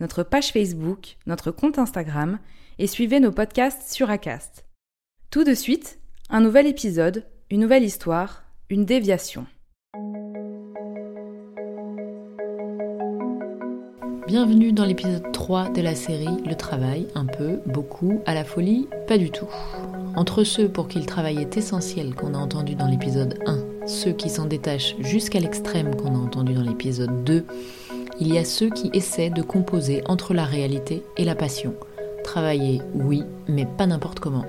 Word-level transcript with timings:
notre 0.00 0.22
page 0.22 0.52
Facebook, 0.52 1.16
notre 1.26 1.50
compte 1.50 1.78
Instagram 1.78 2.38
et 2.78 2.86
suivez 2.86 3.20
nos 3.20 3.32
podcasts 3.32 3.92
sur 3.92 4.10
Acast. 4.10 4.64
Tout 5.30 5.44
de 5.44 5.54
suite, 5.54 5.98
un 6.30 6.40
nouvel 6.40 6.66
épisode, 6.66 7.26
une 7.50 7.60
nouvelle 7.60 7.84
histoire, 7.84 8.44
une 8.70 8.84
déviation. 8.84 9.46
Bienvenue 14.26 14.72
dans 14.72 14.84
l'épisode 14.84 15.30
3 15.32 15.70
de 15.70 15.82
la 15.82 15.94
série 15.94 16.42
Le 16.46 16.54
travail, 16.54 17.06
un 17.14 17.26
peu, 17.26 17.60
beaucoup, 17.66 18.22
à 18.24 18.34
la 18.34 18.44
folie, 18.44 18.88
pas 19.06 19.18
du 19.18 19.30
tout. 19.30 19.48
Entre 20.16 20.44
ceux 20.44 20.68
pour 20.68 20.88
qui 20.88 20.98
le 20.98 21.06
travail 21.06 21.38
est 21.38 21.56
essentiel 21.56 22.14
qu'on 22.14 22.34
a 22.34 22.38
entendu 22.38 22.74
dans 22.74 22.86
l'épisode 22.86 23.38
1, 23.46 23.86
ceux 23.86 24.12
qui 24.12 24.30
s'en 24.30 24.46
détachent 24.46 24.96
jusqu'à 25.00 25.40
l'extrême 25.40 25.94
qu'on 25.96 26.14
a 26.14 26.18
entendu 26.18 26.54
dans 26.54 26.62
l'épisode 26.62 27.24
2, 27.24 27.44
il 28.22 28.32
y 28.32 28.38
a 28.38 28.44
ceux 28.44 28.70
qui 28.70 28.88
essaient 28.92 29.30
de 29.30 29.42
composer 29.42 30.00
entre 30.06 30.32
la 30.32 30.44
réalité 30.44 31.02
et 31.16 31.24
la 31.24 31.34
passion. 31.34 31.74
Travailler, 32.22 32.80
oui, 32.94 33.24
mais 33.48 33.66
pas 33.66 33.88
n'importe 33.88 34.20
comment. 34.20 34.46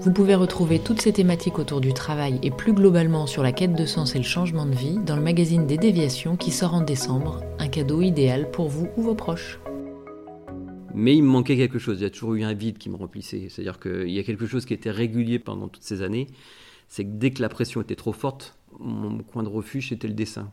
Vous 0.00 0.12
pouvez 0.12 0.34
retrouver 0.34 0.80
toutes 0.80 1.00
ces 1.00 1.14
thématiques 1.14 1.58
autour 1.58 1.80
du 1.80 1.94
travail 1.94 2.38
et 2.42 2.50
plus 2.50 2.74
globalement 2.74 3.26
sur 3.26 3.42
la 3.42 3.52
quête 3.52 3.72
de 3.72 3.86
sens 3.86 4.14
et 4.14 4.18
le 4.18 4.24
changement 4.24 4.66
de 4.66 4.74
vie 4.74 4.98
dans 4.98 5.16
le 5.16 5.22
magazine 5.22 5.66
des 5.66 5.78
déviations 5.78 6.36
qui 6.36 6.50
sort 6.50 6.74
en 6.74 6.82
décembre, 6.82 7.42
un 7.58 7.68
cadeau 7.68 8.02
idéal 8.02 8.50
pour 8.50 8.68
vous 8.68 8.86
ou 8.98 9.02
vos 9.02 9.14
proches. 9.14 9.58
Mais 10.92 11.16
il 11.16 11.22
me 11.22 11.28
manquait 11.28 11.56
quelque 11.56 11.78
chose, 11.78 12.00
il 12.00 12.02
y 12.02 12.06
a 12.06 12.10
toujours 12.10 12.34
eu 12.34 12.42
un 12.42 12.52
vide 12.52 12.76
qui 12.76 12.90
me 12.90 12.96
remplissait. 12.96 13.46
C'est-à-dire 13.48 13.80
qu'il 13.80 14.10
y 14.10 14.18
a 14.18 14.24
quelque 14.24 14.46
chose 14.46 14.66
qui 14.66 14.74
était 14.74 14.90
régulier 14.90 15.38
pendant 15.38 15.68
toutes 15.68 15.84
ces 15.84 16.02
années, 16.02 16.26
c'est 16.88 17.04
que 17.04 17.12
dès 17.12 17.30
que 17.30 17.40
la 17.40 17.48
pression 17.48 17.80
était 17.80 17.96
trop 17.96 18.12
forte, 18.12 18.58
mon 18.78 19.20
coin 19.20 19.42
de 19.42 19.48
refuge 19.48 19.88
c'était 19.88 20.08
le 20.08 20.12
dessin. 20.12 20.52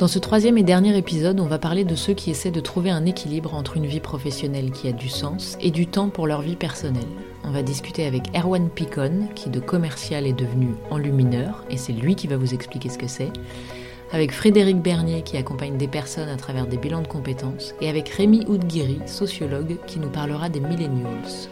Dans 0.00 0.08
ce 0.08 0.18
troisième 0.18 0.58
et 0.58 0.64
dernier 0.64 0.98
épisode, 0.98 1.38
on 1.38 1.46
va 1.46 1.60
parler 1.60 1.84
de 1.84 1.94
ceux 1.94 2.12
qui 2.12 2.32
essaient 2.32 2.50
de 2.50 2.58
trouver 2.58 2.90
un 2.90 3.06
équilibre 3.06 3.54
entre 3.54 3.76
une 3.76 3.86
vie 3.86 4.00
professionnelle 4.00 4.72
qui 4.72 4.88
a 4.88 4.92
du 4.92 5.08
sens 5.08 5.56
et 5.60 5.70
du 5.70 5.86
temps 5.86 6.08
pour 6.08 6.26
leur 6.26 6.40
vie 6.40 6.56
personnelle. 6.56 7.06
On 7.44 7.52
va 7.52 7.62
discuter 7.62 8.04
avec 8.04 8.24
Erwan 8.36 8.70
Picon, 8.70 9.28
qui 9.36 9.50
de 9.50 9.60
commercial 9.60 10.26
est 10.26 10.32
devenu 10.32 10.74
enlumineur, 10.90 11.64
et 11.70 11.76
c'est 11.76 11.92
lui 11.92 12.16
qui 12.16 12.26
va 12.26 12.36
vous 12.36 12.54
expliquer 12.54 12.88
ce 12.88 12.98
que 12.98 13.06
c'est. 13.06 13.30
Avec 14.10 14.32
Frédéric 14.32 14.82
Bernier, 14.82 15.22
qui 15.22 15.36
accompagne 15.36 15.76
des 15.76 15.86
personnes 15.86 16.28
à 16.28 16.36
travers 16.36 16.66
des 16.66 16.76
bilans 16.76 17.02
de 17.02 17.06
compétences. 17.06 17.72
Et 17.80 17.88
avec 17.88 18.08
Rémi 18.08 18.46
Oudguiri, 18.48 18.98
sociologue, 19.06 19.76
qui 19.86 20.00
nous 20.00 20.10
parlera 20.10 20.48
des 20.48 20.60
millennials. 20.60 21.48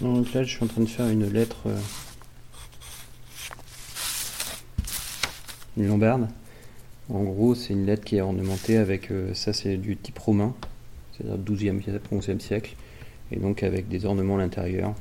Donc 0.00 0.34
là, 0.34 0.42
je 0.42 0.50
suis 0.50 0.62
en 0.62 0.66
train 0.66 0.82
de 0.82 0.88
faire 0.88 1.08
une 1.08 1.26
lettre, 1.32 1.56
euh, 1.66 1.80
une 5.78 5.88
lombarde. 5.88 6.28
En 7.08 7.22
gros, 7.22 7.54
c'est 7.54 7.72
une 7.72 7.86
lettre 7.86 8.04
qui 8.04 8.16
est 8.16 8.20
ornementée 8.20 8.76
avec, 8.76 9.10
euh, 9.10 9.32
ça 9.32 9.54
c'est 9.54 9.78
du 9.78 9.96
type 9.96 10.18
romain, 10.18 10.54
c'est-à-dire 11.12 11.38
12e, 11.38 11.80
11e 12.12 12.40
siècle, 12.40 12.74
et 13.32 13.36
donc 13.36 13.62
avec 13.62 13.88
des 13.88 14.04
ornements 14.04 14.36
à 14.36 14.40
l'intérieur. 14.40 14.94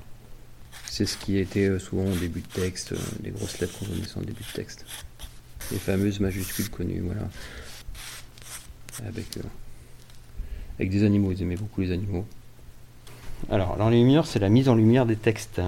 C'est 0.85 1.05
ce 1.05 1.17
qui 1.17 1.39
était 1.39 1.67
euh, 1.67 1.79
souvent 1.79 2.05
au 2.05 2.15
début 2.15 2.41
de 2.41 2.61
texte, 2.61 2.93
les 3.21 3.31
grosses 3.31 3.59
lettres 3.59 3.77
qu'on 3.77 3.85
connaissait 3.85 4.17
en 4.17 4.21
début 4.21 4.43
de 4.43 4.53
texte. 4.53 4.85
Les 5.71 5.79
fameuses 5.79 6.21
majuscules 6.21 6.69
connues, 6.69 7.01
voilà. 7.01 7.27
Avec, 9.05 9.25
avec 10.79 10.89
des 10.89 11.03
animaux, 11.03 11.33
ils 11.33 11.41
aimaient 11.41 11.57
beaucoup 11.57 11.81
les 11.81 11.91
animaux. 11.91 12.25
Alors, 13.51 13.75
l'enluminure, 13.77 14.25
c'est 14.25 14.39
la 14.39 14.49
mise 14.49 14.69
en 14.69 14.75
lumière 14.75 15.05
des 15.05 15.15
textes. 15.15 15.61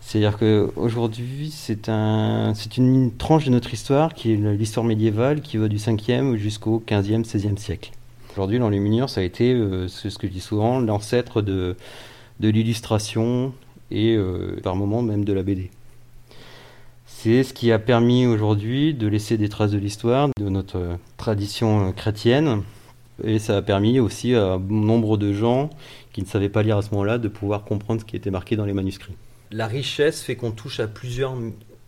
C'est-à-dire 0.00 0.38
qu'aujourd'hui, 0.38 1.50
c'est 1.54 1.88
un, 1.88 2.54
une 2.76 3.12
tranche 3.12 3.44
de 3.44 3.50
notre 3.50 3.72
histoire 3.72 4.14
qui 4.14 4.32
est 4.32 4.36
l'histoire 4.36 4.84
médiévale 4.84 5.40
qui 5.40 5.58
va 5.58 5.68
du 5.68 5.76
5e 5.76 6.36
jusqu'au 6.36 6.82
15e, 6.86 7.24
16e 7.24 7.56
siècle. 7.56 7.92
Aujourd'hui, 8.32 8.58
l'enluminure, 8.58 9.10
ça 9.10 9.20
a 9.20 9.24
été, 9.24 9.52
euh, 9.52 9.86
c'est 9.86 10.10
ce 10.10 10.18
que 10.18 10.26
je 10.26 10.32
dis 10.32 10.40
souvent, 10.40 10.80
l'ancêtre 10.80 11.42
de, 11.42 11.76
de 12.40 12.48
l'illustration 12.48 13.52
et 13.90 14.14
euh, 14.16 14.58
par 14.62 14.76
moments 14.76 15.02
même 15.02 15.24
de 15.24 15.32
la 15.32 15.42
BD. 15.42 15.70
C'est 17.06 17.42
ce 17.42 17.52
qui 17.52 17.70
a 17.70 17.78
permis 17.78 18.26
aujourd'hui 18.26 18.94
de 18.94 19.08
laisser 19.08 19.36
des 19.36 19.48
traces 19.48 19.72
de 19.72 19.78
l'histoire, 19.78 20.28
de 20.38 20.48
notre 20.48 20.98
tradition 21.16 21.88
euh, 21.88 21.92
chrétienne, 21.92 22.62
et 23.24 23.38
ça 23.38 23.56
a 23.56 23.62
permis 23.62 23.98
aussi 24.00 24.34
à 24.34 24.58
nombre 24.68 25.16
de 25.16 25.32
gens 25.32 25.70
qui 26.18 26.24
ne 26.24 26.28
savaient 26.28 26.48
pas 26.48 26.64
lire 26.64 26.76
à 26.76 26.82
ce 26.82 26.90
moment-là 26.90 27.18
de 27.18 27.28
pouvoir 27.28 27.62
comprendre 27.62 28.00
ce 28.00 28.04
qui 28.04 28.16
était 28.16 28.32
marqué 28.32 28.56
dans 28.56 28.64
les 28.64 28.72
manuscrits. 28.72 29.14
La 29.52 29.68
richesse 29.68 30.20
fait 30.20 30.34
qu'on 30.34 30.50
touche 30.50 30.80
à 30.80 30.88
plusieurs 30.88 31.36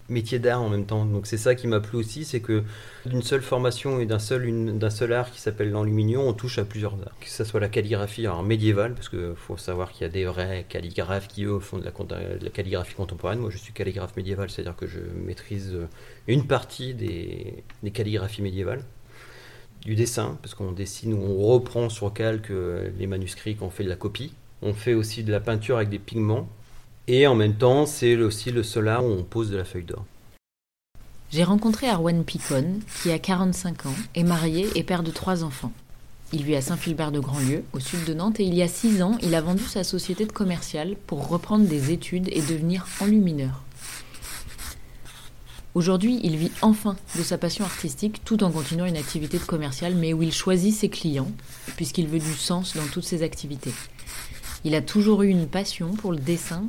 métiers 0.08 0.38
d'art 0.38 0.62
en 0.62 0.68
même 0.68 0.86
temps. 0.86 1.04
Donc 1.04 1.26
c'est 1.26 1.36
ça 1.36 1.56
qui 1.56 1.66
m'a 1.66 1.80
plu 1.80 1.98
aussi, 1.98 2.24
c'est 2.24 2.38
que 2.38 2.62
d'une 3.06 3.22
seule 3.22 3.42
formation 3.42 3.98
et 3.98 4.06
d'un 4.06 4.20
seul, 4.20 4.78
d'un 4.78 4.90
seul 4.90 5.12
art 5.14 5.32
qui 5.32 5.40
s'appelle 5.40 5.72
l'enluminure, 5.72 6.22
on 6.22 6.32
touche 6.32 6.60
à 6.60 6.64
plusieurs 6.64 6.92
arts. 6.92 7.18
Que 7.18 7.28
ce 7.28 7.42
soit 7.42 7.58
la 7.58 7.68
calligraphie 7.68 8.26
médiévale, 8.44 8.94
parce 8.94 9.08
qu'il 9.08 9.34
faut 9.34 9.56
savoir 9.56 9.90
qu'il 9.90 10.02
y 10.02 10.04
a 10.08 10.12
des 10.12 10.26
vrais 10.26 10.64
calligraphes 10.68 11.26
qui 11.26 11.42
eux 11.42 11.58
font 11.58 11.78
de 11.78 11.84
la, 11.84 11.90
de 11.90 12.44
la 12.44 12.50
calligraphie 12.50 12.94
contemporaine. 12.94 13.40
Moi 13.40 13.50
je 13.50 13.58
suis 13.58 13.72
calligraphe 13.72 14.16
médiéval, 14.16 14.48
c'est-à-dire 14.48 14.76
que 14.76 14.86
je 14.86 15.00
maîtrise 15.26 15.72
euh, 15.74 15.88
une 16.28 16.46
partie 16.46 16.94
des 16.94 17.64
calligraphies 17.92 18.42
médiévales 18.42 18.84
du 19.84 19.94
dessin, 19.94 20.38
parce 20.42 20.54
qu'on 20.54 20.72
dessine 20.72 21.14
ou 21.14 21.22
on 21.22 21.46
reprend 21.46 21.88
sur 21.88 22.12
calque 22.12 22.50
euh, 22.50 22.90
les 22.98 23.06
manuscrits 23.06 23.56
quand 23.56 23.66
on 23.66 23.70
fait 23.70 23.84
de 23.84 23.88
la 23.88 23.96
copie. 23.96 24.32
On 24.62 24.74
fait 24.74 24.94
aussi 24.94 25.24
de 25.24 25.32
la 25.32 25.40
peinture 25.40 25.76
avec 25.76 25.88
des 25.88 25.98
pigments. 25.98 26.48
Et 27.08 27.26
en 27.26 27.34
même 27.34 27.54
temps, 27.54 27.86
c'est 27.86 28.16
aussi 28.16 28.50
le 28.50 28.62
seul 28.62 28.88
art 28.88 29.04
où 29.04 29.10
on 29.10 29.22
pose 29.22 29.50
de 29.50 29.56
la 29.56 29.64
feuille 29.64 29.84
d'or. 29.84 30.04
J'ai 31.32 31.44
rencontré 31.44 31.88
Arwan 31.88 32.24
Picon, 32.24 32.80
qui 33.02 33.10
a 33.10 33.18
45 33.18 33.86
ans, 33.86 33.94
est 34.14 34.24
marié 34.24 34.66
et 34.74 34.82
père 34.82 35.02
de 35.02 35.10
trois 35.10 35.44
enfants. 35.44 35.72
Il 36.32 36.44
vit 36.44 36.56
à 36.56 36.60
Saint-Philbert 36.60 37.10
de 37.10 37.20
Grandlieu, 37.20 37.64
au 37.72 37.80
sud 37.80 38.04
de 38.04 38.14
Nantes, 38.14 38.38
et 38.38 38.44
il 38.44 38.54
y 38.54 38.62
a 38.62 38.68
6 38.68 39.02
ans, 39.02 39.16
il 39.22 39.34
a 39.34 39.40
vendu 39.40 39.64
sa 39.64 39.82
société 39.82 40.26
de 40.26 40.32
commercial 40.32 40.96
pour 41.06 41.28
reprendre 41.28 41.66
des 41.66 41.90
études 41.90 42.28
et 42.30 42.42
devenir 42.42 42.86
enlumineur. 43.00 43.62
Aujourd'hui, 45.74 46.18
il 46.24 46.36
vit 46.36 46.50
enfin 46.62 46.96
de 47.16 47.22
sa 47.22 47.38
passion 47.38 47.64
artistique 47.64 48.22
tout 48.24 48.42
en 48.42 48.50
continuant 48.50 48.86
une 48.86 48.96
activité 48.96 49.38
de 49.38 49.94
mais 49.94 50.12
où 50.12 50.22
il 50.22 50.32
choisit 50.32 50.74
ses 50.74 50.88
clients, 50.88 51.30
puisqu'il 51.76 52.08
veut 52.08 52.18
du 52.18 52.34
sens 52.34 52.76
dans 52.76 52.86
toutes 52.92 53.04
ses 53.04 53.22
activités. 53.22 53.72
Il 54.64 54.74
a 54.74 54.82
toujours 54.82 55.22
eu 55.22 55.28
une 55.28 55.46
passion 55.46 55.92
pour 55.92 56.10
le 56.10 56.18
dessin. 56.18 56.64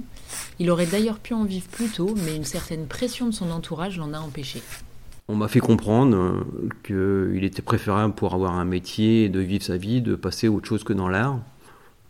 Il 0.60 0.70
aurait 0.70 0.86
d'ailleurs 0.86 1.18
pu 1.18 1.34
en 1.34 1.46
vivre 1.46 1.68
plus 1.68 1.90
tôt, 1.90 2.16
mais 2.26 2.36
une 2.36 2.46
certaine 2.46 2.86
pression 2.86 3.26
de 3.26 3.32
son 3.32 3.50
entourage 3.50 3.98
l'en 3.98 4.14
a 4.14 4.20
empêché. 4.20 4.62
On 5.28 5.36
m'a 5.36 5.48
fait 5.48 5.60
comprendre 5.60 6.16
euh, 6.16 6.44
qu'il 6.84 7.44
était 7.44 7.62
préférable 7.62 8.14
pour 8.14 8.34
avoir 8.34 8.54
un 8.54 8.66
métier 8.66 9.30
de 9.30 9.40
vivre 9.40 9.64
sa 9.64 9.78
vie, 9.78 10.02
de 10.02 10.16
passer 10.16 10.48
autre 10.48 10.68
chose 10.68 10.84
que 10.84 10.94
dans 10.94 11.10
l'art. 11.10 11.40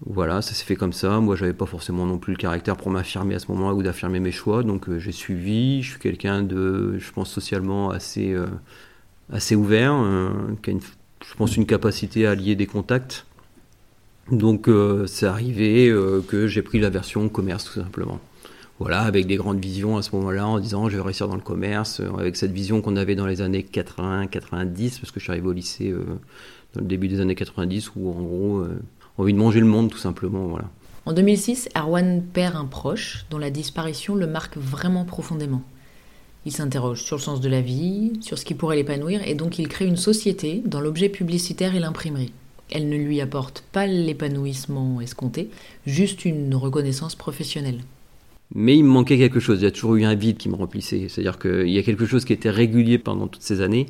Voilà, 0.06 0.42
ça 0.42 0.54
s'est 0.56 0.66
fait 0.66 0.76
comme 0.76 0.94
ça. 0.94 1.20
Moi, 1.20 1.36
j'avais 1.36 1.54
pas 1.54 1.68
forcément 1.68 2.06
non 2.06 2.18
plus 2.18 2.34
le 2.34 2.38
caractère 2.38 2.76
pour 2.76 2.90
m'affirmer 2.90 3.36
à 3.36 3.40
ce 3.40 3.52
moment-là 3.52 3.76
ou 3.76 3.84
d'affirmer 3.84 4.20
mes 4.20 4.32
choix. 4.32 4.64
Donc, 4.64 4.90
euh, 4.90 4.98
j'ai 4.98 5.12
suivi. 5.12 5.84
Je 5.84 5.92
suis 5.92 6.00
quelqu'un 6.00 6.42
de, 6.42 6.98
je 6.98 7.12
pense, 7.12 7.32
socialement 7.32 7.92
assez, 7.92 8.34
euh, 8.34 8.48
assez 9.32 9.56
ouvert, 9.56 9.94
euh, 9.94 10.32
qui 10.64 10.72
a, 10.72 10.74
une, 10.74 10.82
je 10.82 11.36
pense, 11.36 11.56
une 11.56 11.68
capacité 11.68 12.26
à 12.26 12.34
lier 12.34 12.56
des 12.56 12.66
contacts. 12.66 13.28
Donc, 14.32 14.70
c'est 15.08 15.26
arrivé 15.26 15.94
que 16.28 16.48
j'ai 16.48 16.62
pris 16.62 16.80
la 16.80 16.90
version 16.90 17.28
commerce, 17.28 17.66
tout 17.66 17.82
simplement. 17.82 18.22
voilà, 18.80 19.02
avec 19.02 19.28
des 19.28 19.36
grandes 19.36 19.60
visions 19.60 19.98
à 19.98 20.04
ce 20.04 20.16
moment-là, 20.16 20.48
en 20.48 20.60
disant 20.60 20.88
je 20.88 20.96
vais 20.96 21.02
réussir 21.02 21.28
dans 21.28 21.36
le 21.36 21.42
commerce, 21.42 22.02
avec 22.18 22.38
cette 22.38 22.54
vision 22.54 22.82
qu'on 22.82 22.96
avait 22.96 23.16
dans 23.16 23.26
les 23.26 23.42
années 23.42 23.66
80-90, 23.70 25.00
parce 25.02 25.12
que 25.12 25.20
je 25.20 25.26
suis 25.26 25.32
arrivé 25.32 25.48
au 25.48 25.52
lycée 25.52 25.92
dans 26.74 26.82
le 26.82 26.88
début 26.88 27.10
des 27.10 27.20
années 27.20 27.36
90, 27.36 27.92
où 27.96 28.10
en 28.10 28.22
gros, 28.22 28.66
envie 29.22 29.34
de 29.34 29.38
manger 29.38 29.60
le 29.60 29.66
monde 29.66 29.90
tout 29.90 29.98
simplement, 29.98 30.48
voilà. 30.48 30.70
En 31.06 31.14
2006, 31.14 31.70
Erwan 31.76 32.22
perd 32.22 32.56
un 32.56 32.66
proche 32.66 33.26
dont 33.32 33.40
la 33.40 33.50
disparition 33.50 34.16
le 34.16 34.28
marque 34.28 34.58
vraiment 34.58 35.04
profondément. 35.04 35.64
Il 36.46 36.52
s'interroge 36.52 37.04
sur 37.04 37.18
le 37.18 37.22
sens 37.22 37.42
de 37.42 37.50
la 37.50 37.62
vie, 37.62 38.14
sur 38.22 38.38
ce 38.38 38.46
qui 38.46 38.54
pourrait 38.54 38.76
l'épanouir, 38.76 39.28
et 39.28 39.34
donc 39.34 39.58
il 39.58 39.68
crée 39.68 39.86
une 39.86 39.98
société 39.98 40.62
dans 40.66 40.80
l'objet 40.80 41.10
publicitaire 41.10 41.76
et 41.76 41.80
l'imprimerie. 41.80 42.34
Elle 42.72 42.88
ne 42.88 42.98
lui 42.98 43.20
apporte 43.20 43.64
pas 43.72 43.88
l'épanouissement 43.88 45.02
escompté, 45.02 45.50
juste 45.86 46.24
une 46.24 46.54
reconnaissance 46.56 47.16
professionnelle. 47.16 47.82
Mais 48.54 48.78
il 48.78 48.84
me 48.84 48.90
manquait 48.90 49.18
quelque 49.18 49.40
chose, 49.40 49.60
il 49.62 49.64
y 49.64 49.68
a 49.68 49.72
toujours 49.72 49.96
eu 49.96 50.04
un 50.04 50.16
vide 50.16 50.38
qui 50.38 50.50
me 50.50 50.56
remplissait. 50.56 51.08
C'est-à-dire 51.10 51.40
qu'il 51.40 51.70
y 51.70 51.80
a 51.80 51.84
quelque 51.84 52.06
chose 52.06 52.26
qui 52.26 52.34
était 52.34 52.50
régulier 52.50 52.98
pendant 52.98 53.28
toutes 53.28 53.44
ces 53.44 53.62
années, 53.62 53.88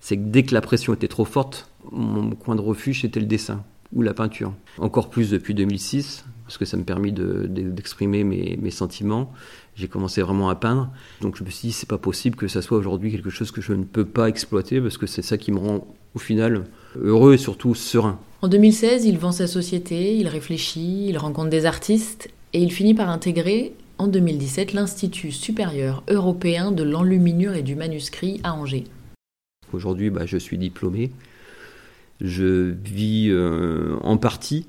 c'est 0.00 0.16
que 0.16 0.22
dès 0.22 0.44
que 0.44 0.54
la 0.54 0.60
pression 0.60 0.94
était 0.94 1.08
trop 1.08 1.24
forte, 1.24 1.68
mon 1.90 2.30
coin 2.30 2.54
de 2.54 2.60
refuge 2.60 3.02
c'était 3.02 3.20
le 3.20 3.26
dessin 3.26 3.64
ou 3.94 4.02
la 4.02 4.14
peinture. 4.14 4.52
Encore 4.78 5.10
plus 5.10 5.30
depuis 5.30 5.54
2006, 5.54 6.24
parce 6.44 6.58
que 6.58 6.64
ça 6.64 6.76
me 6.76 6.84
permet 6.84 7.12
d'exprimer 7.12 8.24
mes, 8.24 8.70
sentiments. 8.70 9.32
J'ai 9.76 9.88
commencé 9.88 10.20
vraiment 10.22 10.50
à 10.50 10.54
peindre. 10.54 10.90
Donc 11.20 11.36
je 11.36 11.44
me 11.44 11.50
suis 11.50 11.68
dit, 11.68 11.72
c'est 11.72 11.88
pas 11.88 11.98
possible 11.98 12.36
que 12.36 12.48
ça 12.48 12.62
soit 12.62 12.78
aujourd'hui 12.78 13.10
quelque 13.10 13.30
chose 13.30 13.50
que 13.50 13.60
je 13.60 13.72
ne 13.72 13.84
peux 13.84 14.04
pas 14.04 14.28
exploiter, 14.28 14.80
parce 14.80 14.98
que 14.98 15.06
c'est 15.06 15.22
ça 15.22 15.38
qui 15.38 15.52
me 15.52 15.58
rend 15.58 15.86
au 16.14 16.18
final 16.18 16.64
heureux 16.96 17.34
et 17.34 17.38
surtout 17.38 17.74
serein. 17.74 18.18
En 18.42 18.48
2016, 18.48 19.06
il 19.06 19.18
vend 19.18 19.32
sa 19.32 19.46
société, 19.46 20.16
il 20.16 20.28
réfléchit, 20.28 21.06
il 21.08 21.16
rencontre 21.16 21.48
des 21.48 21.64
artistes, 21.64 22.30
et 22.52 22.62
il 22.62 22.70
finit 22.70 22.94
par 22.94 23.08
intégrer 23.08 23.72
en 23.98 24.06
2017 24.06 24.74
l'Institut 24.74 25.32
supérieur 25.32 26.02
européen 26.08 26.72
de 26.72 26.82
l'enluminure 26.82 27.54
et 27.54 27.62
du 27.62 27.74
manuscrit 27.74 28.40
à 28.44 28.54
Angers. 28.54 28.84
Aujourd'hui, 29.72 30.10
bah, 30.10 30.26
je 30.26 30.36
suis 30.36 30.58
diplômé. 30.58 31.10
Je 32.20 32.72
vis 32.84 33.28
euh, 33.30 33.96
en 34.02 34.16
partie, 34.16 34.66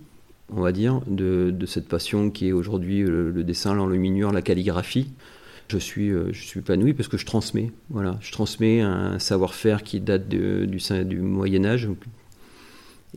on 0.51 0.61
va 0.61 0.71
dire, 0.71 1.01
de, 1.07 1.53
cette 1.65 1.87
passion 1.87 2.29
qui 2.29 2.47
est 2.47 2.51
aujourd'hui 2.51 3.01
le, 3.03 3.43
dessin, 3.43 3.73
l'enluminure, 3.73 4.31
la 4.31 4.41
calligraphie. 4.41 5.11
Je 5.67 5.77
suis, 5.77 6.09
euh, 6.09 6.31
je 6.31 6.43
suis 6.43 6.59
épanoui 6.59 6.93
parce 6.93 7.07
que 7.07 7.17
je 7.17 7.25
transmets. 7.25 7.71
Voilà, 7.89 8.17
je 8.21 8.31
transmets 8.31 8.81
un 8.81 9.19
savoir-faire 9.19 9.83
qui 9.83 9.99
date 9.99 10.27
du, 10.27 10.67
du 10.67 11.19
Moyen 11.19 11.65
Âge. 11.65 11.89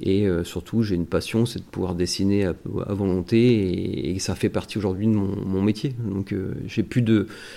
Et 0.00 0.26
euh, 0.26 0.44
surtout, 0.44 0.82
j'ai 0.82 0.94
une 0.94 1.06
passion, 1.06 1.44
c'est 1.44 1.58
de 1.58 1.64
pouvoir 1.64 1.94
dessiner 1.94 2.44
à, 2.44 2.54
volonté, 2.94 4.14
et, 4.14 4.18
ça 4.20 4.34
fait 4.34 4.48
partie 4.48 4.78
aujourd'hui 4.78 5.06
de 5.06 5.12
mon, 5.12 5.60
métier. 5.62 5.94
Donc, 5.98 6.34
j'ai 6.66 6.84
plus 6.84 7.04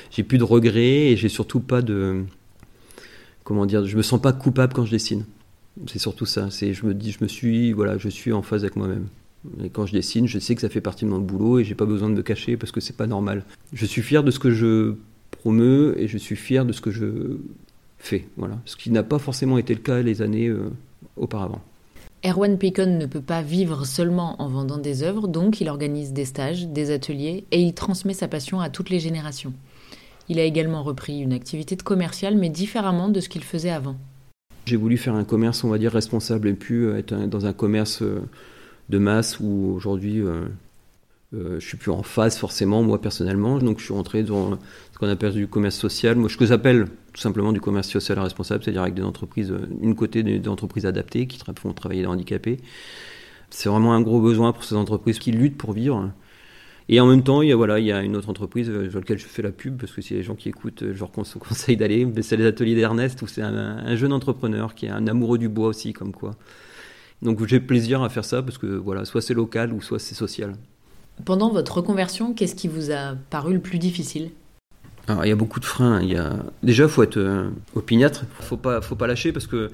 j'ai 0.09 0.23
plus 0.23 0.39
de 0.39 0.43
regrets, 0.43 1.11
et 1.11 1.17
j'ai 1.17 1.29
surtout 1.29 1.59
pas 1.59 1.83
de, 1.83 2.23
comment 3.43 3.67
dire, 3.67 3.85
je 3.85 3.95
me 3.95 4.01
sens 4.01 4.19
pas 4.19 4.33
coupable 4.33 4.73
quand 4.73 4.85
je 4.85 4.91
dessine. 4.91 5.25
C'est 5.87 5.99
surtout 5.99 6.25
ça. 6.25 6.49
Je 6.49 6.85
me 6.85 6.93
dis, 6.93 7.11
je 7.11 7.23
me 7.23 7.27
suis, 7.27 7.71
voilà, 7.71 7.97
je 7.97 8.09
suis 8.09 8.33
en 8.33 8.41
phase 8.41 8.63
avec 8.63 8.75
moi-même. 8.75 9.07
Et 9.63 9.69
quand 9.69 9.85
je 9.85 9.93
dessine, 9.93 10.27
je 10.27 10.39
sais 10.39 10.53
que 10.55 10.61
ça 10.61 10.69
fait 10.69 10.81
partie 10.81 11.05
de 11.05 11.09
mon 11.09 11.19
boulot 11.19 11.59
et 11.59 11.63
j'ai 11.63 11.75
pas 11.75 11.85
besoin 11.85 12.09
de 12.09 12.15
me 12.15 12.21
cacher 12.21 12.57
parce 12.57 12.71
que 12.71 12.79
c'est 12.79 12.95
pas 12.95 13.07
normal. 13.07 13.43
Je 13.73 13.85
suis 13.85 14.01
fier 14.01 14.23
de 14.23 14.31
ce 14.31 14.39
que 14.39 14.51
je 14.51 14.95
promeux 15.31 15.95
et 15.97 16.07
je 16.07 16.17
suis 16.17 16.35
fier 16.35 16.65
de 16.65 16.73
ce 16.73 16.81
que 16.81 16.91
je 16.91 17.37
fais. 17.97 18.27
Voilà. 18.37 18.59
Ce 18.65 18.75
qui 18.75 18.91
n'a 18.91 19.03
pas 19.03 19.19
forcément 19.19 19.57
été 19.57 19.73
le 19.73 19.79
cas 19.79 20.01
les 20.01 20.21
années 20.21 20.47
euh, 20.47 20.69
auparavant. 21.17 21.61
Erwan 22.23 22.59
Picon 22.59 22.99
ne 22.99 23.07
peut 23.07 23.21
pas 23.21 23.41
vivre 23.41 23.85
seulement 23.87 24.39
en 24.39 24.47
vendant 24.47 24.77
des 24.77 25.01
œuvres, 25.01 25.27
donc 25.27 25.59
il 25.59 25.69
organise 25.69 26.13
des 26.13 26.25
stages, 26.25 26.67
des 26.67 26.91
ateliers 26.91 27.45
et 27.49 27.59
il 27.59 27.73
transmet 27.73 28.13
sa 28.13 28.27
passion 28.27 28.59
à 28.59 28.69
toutes 28.69 28.91
les 28.91 28.99
générations. 28.99 29.53
Il 30.29 30.37
a 30.37 30.43
également 30.43 30.83
repris 30.83 31.19
une 31.19 31.33
activité 31.33 31.75
de 31.75 31.81
commercial, 31.81 32.37
mais 32.37 32.49
différemment 32.49 33.09
de 33.09 33.19
ce 33.19 33.27
qu'il 33.27 33.43
faisait 33.43 33.71
avant. 33.71 33.95
J'ai 34.65 34.75
voulu 34.75 34.97
faire 34.97 35.15
un 35.15 35.23
commerce, 35.23 35.63
on 35.63 35.69
va 35.69 35.77
dire, 35.77 35.91
responsable 35.91 36.47
et 36.47 36.53
plus 36.53 36.87
euh, 36.87 36.97
être 36.97 37.13
dans 37.27 37.45
un 37.45 37.53
commerce 37.53 38.01
euh, 38.01 38.21
de 38.89 38.97
masse 38.97 39.39
où 39.39 39.73
aujourd'hui 39.75 40.19
euh, 40.19 40.45
euh, 41.33 41.59
je 41.61 41.65
suis 41.65 41.77
plus 41.77 41.91
en 41.91 42.03
phase 42.03 42.37
forcément, 42.37 42.83
moi 42.83 43.01
personnellement. 43.01 43.57
Donc 43.57 43.79
je 43.79 43.85
suis 43.85 43.93
rentré 43.93 44.23
dans 44.23 44.59
ce 44.91 44.97
qu'on 44.99 45.07
appelle 45.07 45.31
du 45.31 45.47
commerce 45.47 45.75
social, 45.75 46.17
moi 46.17 46.29
ce 46.29 46.37
que 46.37 46.45
j'appelle 46.45 46.87
tout 47.13 47.21
simplement 47.21 47.53
du 47.53 47.61
commerce 47.61 47.89
social 47.89 48.19
responsable, 48.19 48.63
c'est-à-dire 48.63 48.81
avec 48.81 48.93
des 48.93 49.03
entreprises, 49.03 49.53
une 49.81 49.95
côté 49.95 50.23
des, 50.23 50.47
entreprises 50.47 50.85
adaptées 50.85 51.27
qui 51.27 51.39
font 51.55 51.73
travailler 51.73 52.01
les 52.01 52.07
handicapés. 52.07 52.57
C'est 53.49 53.69
vraiment 53.69 53.93
un 53.93 54.01
gros 54.01 54.21
besoin 54.21 54.53
pour 54.53 54.63
ces 54.63 54.75
entreprises 54.75 55.19
qui 55.19 55.31
luttent 55.31 55.57
pour 55.57 55.73
vivre. 55.73 56.11
Et 56.93 56.99
en 56.99 57.07
même 57.07 57.23
temps, 57.23 57.41
il 57.41 57.47
y 57.47 57.53
a, 57.53 57.55
voilà, 57.55 57.79
il 57.79 57.85
y 57.85 57.91
a 57.93 58.01
une 58.03 58.17
autre 58.17 58.27
entreprise 58.27 58.69
sur 58.89 58.99
laquelle 58.99 59.17
je 59.17 59.25
fais 59.25 59.41
la 59.41 59.53
pub, 59.53 59.77
parce 59.77 59.93
que 59.93 60.01
si 60.01 60.13
les 60.13 60.23
gens 60.23 60.35
qui 60.35 60.49
écoutent, 60.49 60.83
je 60.91 60.99
leur 60.99 61.09
conseille 61.39 61.77
d'aller, 61.77 62.05
c'est 62.21 62.35
les 62.35 62.45
ateliers 62.45 62.75
d'Ernest, 62.75 63.21
où 63.21 63.27
c'est 63.27 63.41
un, 63.41 63.95
jeune 63.95 64.11
entrepreneur 64.11 64.75
qui 64.75 64.87
est 64.87 64.89
un 64.89 65.07
amoureux 65.07 65.37
du 65.37 65.47
bois 65.47 65.69
aussi, 65.69 65.93
comme 65.93 66.11
quoi. 66.11 66.31
Donc 67.21 67.47
j'ai 67.47 67.61
plaisir 67.61 68.03
à 68.03 68.09
faire 68.09 68.25
ça, 68.25 68.43
parce 68.43 68.57
que 68.57 68.65
voilà, 68.67 69.05
soit 69.05 69.21
c'est 69.21 69.33
local 69.33 69.71
ou 69.71 69.81
soit 69.81 69.99
c'est 69.99 70.15
social. 70.15 70.55
Pendant 71.23 71.49
votre 71.49 71.77
reconversion, 71.77 72.33
qu'est-ce 72.33 72.55
qui 72.55 72.67
vous 72.67 72.91
a 72.91 73.15
paru 73.29 73.53
le 73.53 73.61
plus 73.61 73.79
difficile? 73.79 74.31
Alors, 75.07 75.25
il 75.25 75.29
y 75.29 75.31
a 75.31 75.35
beaucoup 75.35 75.61
de 75.61 75.65
freins. 75.65 76.01
Il 76.01 76.09
y 76.09 76.17
a... 76.17 76.35
Déjà, 76.61 76.83
il 76.83 76.89
faut 76.89 77.03
être 77.03 77.17
euh, 77.17 77.49
opiniâtre, 77.73 78.23
il 78.23 78.41
ne 78.41 78.45
faut 78.45 78.57
pas, 78.57 78.81
faut 78.81 78.95
pas 78.95 79.07
lâcher, 79.07 79.31
parce 79.31 79.47
que 79.47 79.69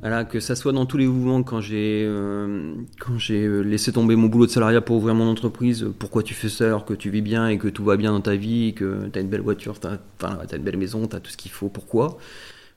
voilà, 0.00 0.24
que 0.24 0.40
ça 0.40 0.54
soit 0.54 0.72
dans 0.72 0.86
tous 0.86 0.98
les 0.98 1.06
mouvements, 1.06 1.42
quand 1.42 1.60
j'ai 1.60 2.04
euh, 2.06 2.74
quand 3.00 3.18
j'ai 3.18 3.44
euh, 3.44 3.60
laissé 3.60 3.92
tomber 3.92 4.16
mon 4.16 4.28
boulot 4.28 4.46
de 4.46 4.50
salariat 4.50 4.80
pour 4.80 4.96
ouvrir 4.96 5.14
mon 5.14 5.28
entreprise, 5.28 5.86
pourquoi 5.98 6.22
tu 6.22 6.34
fais 6.34 6.48
ça 6.48 6.66
alors 6.66 6.84
que 6.84 6.94
tu 6.94 7.10
vis 7.10 7.22
bien 7.22 7.48
et 7.48 7.58
que 7.58 7.68
tout 7.68 7.84
va 7.84 7.96
bien 7.96 8.12
dans 8.12 8.20
ta 8.20 8.36
vie, 8.36 8.74
que 8.74 9.08
tu 9.12 9.18
as 9.18 9.22
une 9.22 9.28
belle 9.28 9.40
voiture, 9.40 9.80
tu 9.80 9.86
as, 9.86 10.56
une 10.56 10.62
belle 10.62 10.76
maison, 10.76 11.06
tu 11.06 11.16
as 11.16 11.20
tout 11.20 11.30
ce 11.30 11.36
qu'il 11.36 11.50
faut, 11.50 11.68
pourquoi? 11.68 12.18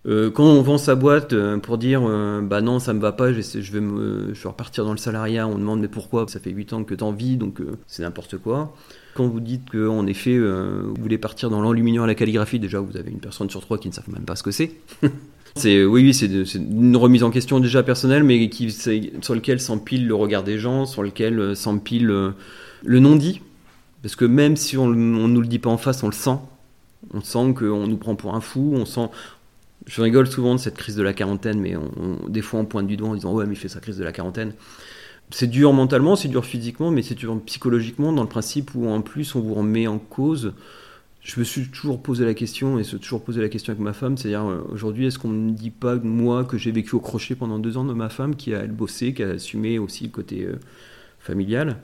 Euh, 0.06 0.30
quand 0.30 0.46
on 0.46 0.62
vend 0.62 0.78
sa 0.78 0.96
boîte 0.96 1.36
pour 1.58 1.78
dire 1.78 2.02
bah 2.44 2.62
non 2.62 2.80
ça 2.80 2.94
me 2.94 3.00
va 3.00 3.12
pas 3.12 3.34
je 3.34 3.72
vais 3.72 3.82
me 3.82 4.34
je 4.34 4.42
vais 4.42 4.50
repartir 4.50 4.86
dans 4.86 4.92
le 4.92 4.98
salariat 4.98 5.48
on 5.48 5.58
demande 5.58 5.82
mais 5.82 5.88
pourquoi? 5.88 6.26
Ça 6.28 6.40
fait 6.40 6.52
8 6.52 6.74
ans 6.74 6.84
que 6.84 6.96
tu 6.96 7.04
en 7.04 7.12
vis 7.12 7.36
donc 7.36 7.62
c'est 7.88 8.04
n'importe 8.04 8.38
quoi 8.38 8.76
quand 9.16 9.28
vous 9.28 9.40
dites 9.40 9.70
qu'en 9.70 10.06
effet 10.06 10.38
vous 10.38 11.02
voulez 11.02 11.18
partir 11.18 11.50
dans 11.50 11.62
l'enluminure 11.62 12.04
à 12.04 12.08
la 12.08 12.16
calligraphie 12.16 12.60
déjà 12.60 12.80
vous 12.80 12.96
avez 12.96 13.12
une 13.12 13.20
personne 13.20 13.50
sur 13.50 13.62
trois 13.62 13.78
qui 13.78 13.90
ne 13.90 13.94
savent 13.94 14.10
même 14.10 14.24
pas 14.24 14.36
ce 14.36 14.44
que 14.44 14.52
c'est 14.52 14.72
C'est 15.58 15.84
oui, 15.84 16.04
oui, 16.04 16.14
c'est 16.14 16.28
une 16.56 16.96
remise 16.96 17.24
en 17.24 17.32
question 17.32 17.60
déjà 17.60 17.82
personnelle, 17.82 18.24
mais 18.24 18.48
qui 18.50 18.70
sur 18.72 19.34
lequel 19.34 19.60
s'empile 19.60 20.08
le 20.08 20.14
regard 20.14 20.44
des 20.44 20.60
gens, 20.60 20.86
sur 20.86 21.02
lequel 21.02 21.40
euh, 21.40 21.56
s'empile 21.56 22.12
euh, 22.12 22.32
le 22.84 23.00
non-dit, 23.00 23.42
parce 24.04 24.16
que 24.16 24.26
même 24.26 24.56
si 24.56 24.78
on, 24.78 24.86
on 24.86 25.28
nous 25.28 25.42
le 25.42 25.48
dit 25.48 25.60
pas 25.60 25.72
en 25.72 25.78
face, 25.78 26.04
on 26.04 26.08
le 26.08 26.14
sent. 26.14 26.38
On 27.14 27.22
sent 27.22 27.56
qu'on 27.58 27.88
nous 27.88 27.98
prend 27.98 28.16
pour 28.16 28.36
un 28.36 28.42
fou. 28.42 28.74
On 28.76 28.86
sent. 28.86 29.10
Je 29.88 30.02
rigole 30.02 30.28
souvent 30.28 30.54
de 30.54 30.60
cette 30.60 30.76
crise 30.76 30.96
de 30.96 31.04
la 31.04 31.14
quarantaine, 31.14 31.60
mais 31.60 31.76
des 32.28 32.42
fois 32.42 32.60
on 32.60 32.66
pointe 32.66 32.88
du 32.88 32.98
doigt 32.98 33.10
en 33.10 33.16
disant 33.16 33.34
ouais, 33.34 33.46
mais 33.46 33.54
il 33.54 33.58
fait 33.58 33.70
sa 33.70 33.80
crise 33.80 33.98
de 33.98 34.04
la 34.04 34.12
quarantaine. 34.12 34.54
C'est 35.32 35.48
dur 35.48 35.74
mentalement, 35.74 36.16
c'est 36.16 36.28
dur 36.28 36.46
physiquement, 36.46 36.92
mais 36.92 37.02
c'est 37.02 37.16
dur 37.16 37.40
psychologiquement 37.46 38.14
dans 38.14 38.24
le 38.24 38.30
principe 38.30 38.76
où 38.76 38.88
en 38.88 39.02
plus 39.02 39.36
on 39.36 39.42
vous 39.42 39.54
remet 39.54 39.88
en 39.88 39.98
cause 39.98 40.54
je 41.28 41.42
me 41.42 41.44
suis 41.44 41.68
toujours 41.68 42.02
posé 42.02 42.24
la 42.24 42.34
question, 42.34 42.80
et 42.80 42.86
je 42.86 42.96
toujours 42.96 43.22
posé 43.22 43.42
la 43.42 43.50
question 43.50 43.72
avec 43.72 43.84
ma 43.84 43.92
femme, 43.92 44.18
c'est-à-dire 44.18 44.46
euh, 44.46 44.66
aujourd'hui, 44.72 45.08
est-ce 45.08 45.20
qu'on 45.20 45.28
ne 45.28 45.52
dit 45.52 45.72
pas, 45.72 45.96
moi, 45.98 46.46
que 46.46 46.58
j'ai 46.58 46.72
vécu 46.72 46.96
au 46.96 47.02
crochet 47.02 47.36
pendant 47.36 47.60
deux 47.60 47.76
ans 47.76 47.84
de 47.84 47.94
ma 47.94 48.08
femme, 48.08 48.38
qui 48.38 48.56
a 48.56 48.60
elle 48.60 48.72
bossé, 48.72 49.14
qui 49.14 49.24
a 49.24 49.32
assumé 49.32 49.78
aussi 49.78 50.06
le 50.06 50.10
côté 50.10 50.46
euh, 50.46 50.58
familial 51.20 51.78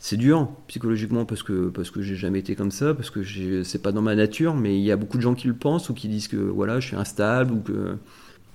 C'est 0.00 0.16
dur 0.16 0.48
psychologiquement 0.66 1.26
parce 1.26 1.42
que 1.42 1.68
parce 1.68 1.90
que 1.90 2.02
j'ai 2.02 2.16
jamais 2.16 2.40
été 2.40 2.54
comme 2.56 2.70
ça, 2.70 2.94
parce 2.94 3.10
que 3.10 3.22
c'est 3.64 3.82
pas 3.82 3.92
dans 3.92 4.02
ma 4.02 4.14
nature, 4.14 4.54
mais 4.54 4.76
il 4.76 4.82
y 4.82 4.90
a 4.90 4.96
beaucoup 4.96 5.18
de 5.18 5.22
gens 5.22 5.34
qui 5.34 5.46
le 5.46 5.54
pensent 5.54 5.90
ou 5.90 5.94
qui 5.94 6.08
disent 6.08 6.28
que 6.28 6.36
voilà, 6.36 6.80
je 6.80 6.88
suis 6.88 6.96
instable 6.96 7.52
ou 7.52 7.60
que 7.60 7.96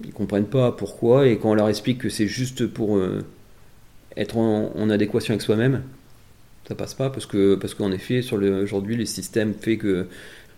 ils 0.04 0.12
comprennent 0.12 0.48
pas 0.48 0.72
pourquoi, 0.72 1.28
et 1.28 1.38
quand 1.38 1.52
on 1.52 1.54
leur 1.54 1.70
explique 1.70 2.00
que 2.00 2.10
c'est 2.10 2.28
juste 2.28 2.68
pour 2.68 2.98
euh, 2.98 3.24
être 4.18 4.38
en 4.38 4.90
adéquation 4.90 5.34
avec 5.34 5.42
soi-même, 5.42 5.84
ça 6.68 6.76
passe 6.76 6.94
pas 6.94 7.10
parce 7.10 7.26
que 7.26 7.56
parce 7.56 7.74
qu'en 7.74 7.92
effet 7.92 8.22
sur 8.22 8.38
le 8.38 8.64
aujourd'hui 8.64 9.06
fait 9.62 9.78
que 9.78 10.08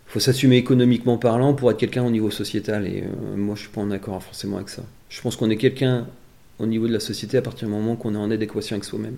faut 0.06 0.20
s'assumer 0.22 0.56
économiquement 0.56 1.18
parlant 1.18 1.54
pour 1.54 1.70
être 1.70 1.78
quelqu'un 1.78 2.06
au 2.06 2.10
niveau 2.10 2.32
sociétal 2.32 2.88
et 2.88 3.04
euh, 3.04 3.36
moi 3.36 3.56
je 3.56 3.62
suis 3.62 3.70
pas 3.70 3.82
en 3.82 3.92
accord 3.92 4.24
forcément 4.24 4.56
avec 4.58 4.70
ça. 4.70 4.84
Je 5.10 5.22
pense 5.22 5.36
qu'on 5.36 5.50
est 5.50 5.58
quelqu'un 5.58 6.08
au 6.60 6.66
niveau 6.66 6.88
de 6.88 6.94
la 6.94 7.02
société 7.02 7.38
à 7.38 7.42
partir 7.42 7.68
du 7.68 7.74
moment 7.74 7.96
qu'on 7.98 8.14
est 8.16 8.18
en 8.18 8.32
adéquation 8.32 8.76
avec 8.76 8.86
soi-même. 8.86 9.18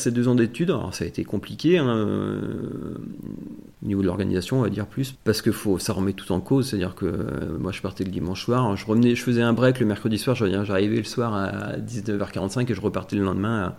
Ces 0.00 0.10
deux 0.10 0.28
ans 0.28 0.34
d'études, 0.34 0.70
alors 0.70 0.94
ça 0.94 1.04
a 1.04 1.06
été 1.06 1.24
compliqué 1.24 1.78
hein, 1.78 1.88
euh, 1.88 2.94
au 3.82 3.86
niveau 3.86 4.00
de 4.02 4.06
l'organisation, 4.06 4.58
on 4.58 4.62
va 4.62 4.70
dire 4.70 4.86
plus, 4.86 5.14
parce 5.24 5.42
que 5.42 5.52
faut, 5.52 5.78
ça 5.78 5.92
remet 5.92 6.12
tout 6.12 6.32
en 6.32 6.40
cause. 6.40 6.68
C'est-à-dire 6.68 6.94
que 6.94 7.06
euh, 7.06 7.58
moi, 7.58 7.72
je 7.72 7.80
partais 7.80 8.04
le 8.04 8.10
dimanche 8.10 8.44
soir, 8.44 8.76
je 8.76 8.86
revenais, 8.86 9.14
je 9.14 9.22
faisais 9.22 9.42
un 9.42 9.52
break 9.52 9.78
le 9.78 9.86
mercredi 9.86 10.18
soir, 10.18 10.34
j'arrivais 10.36 10.96
le 10.96 11.04
soir 11.04 11.34
à 11.34 11.76
19h45 11.78 12.70
et 12.70 12.74
je 12.74 12.80
repartais 12.80 13.16
le 13.16 13.24
lendemain 13.24 13.62
à 13.62 13.76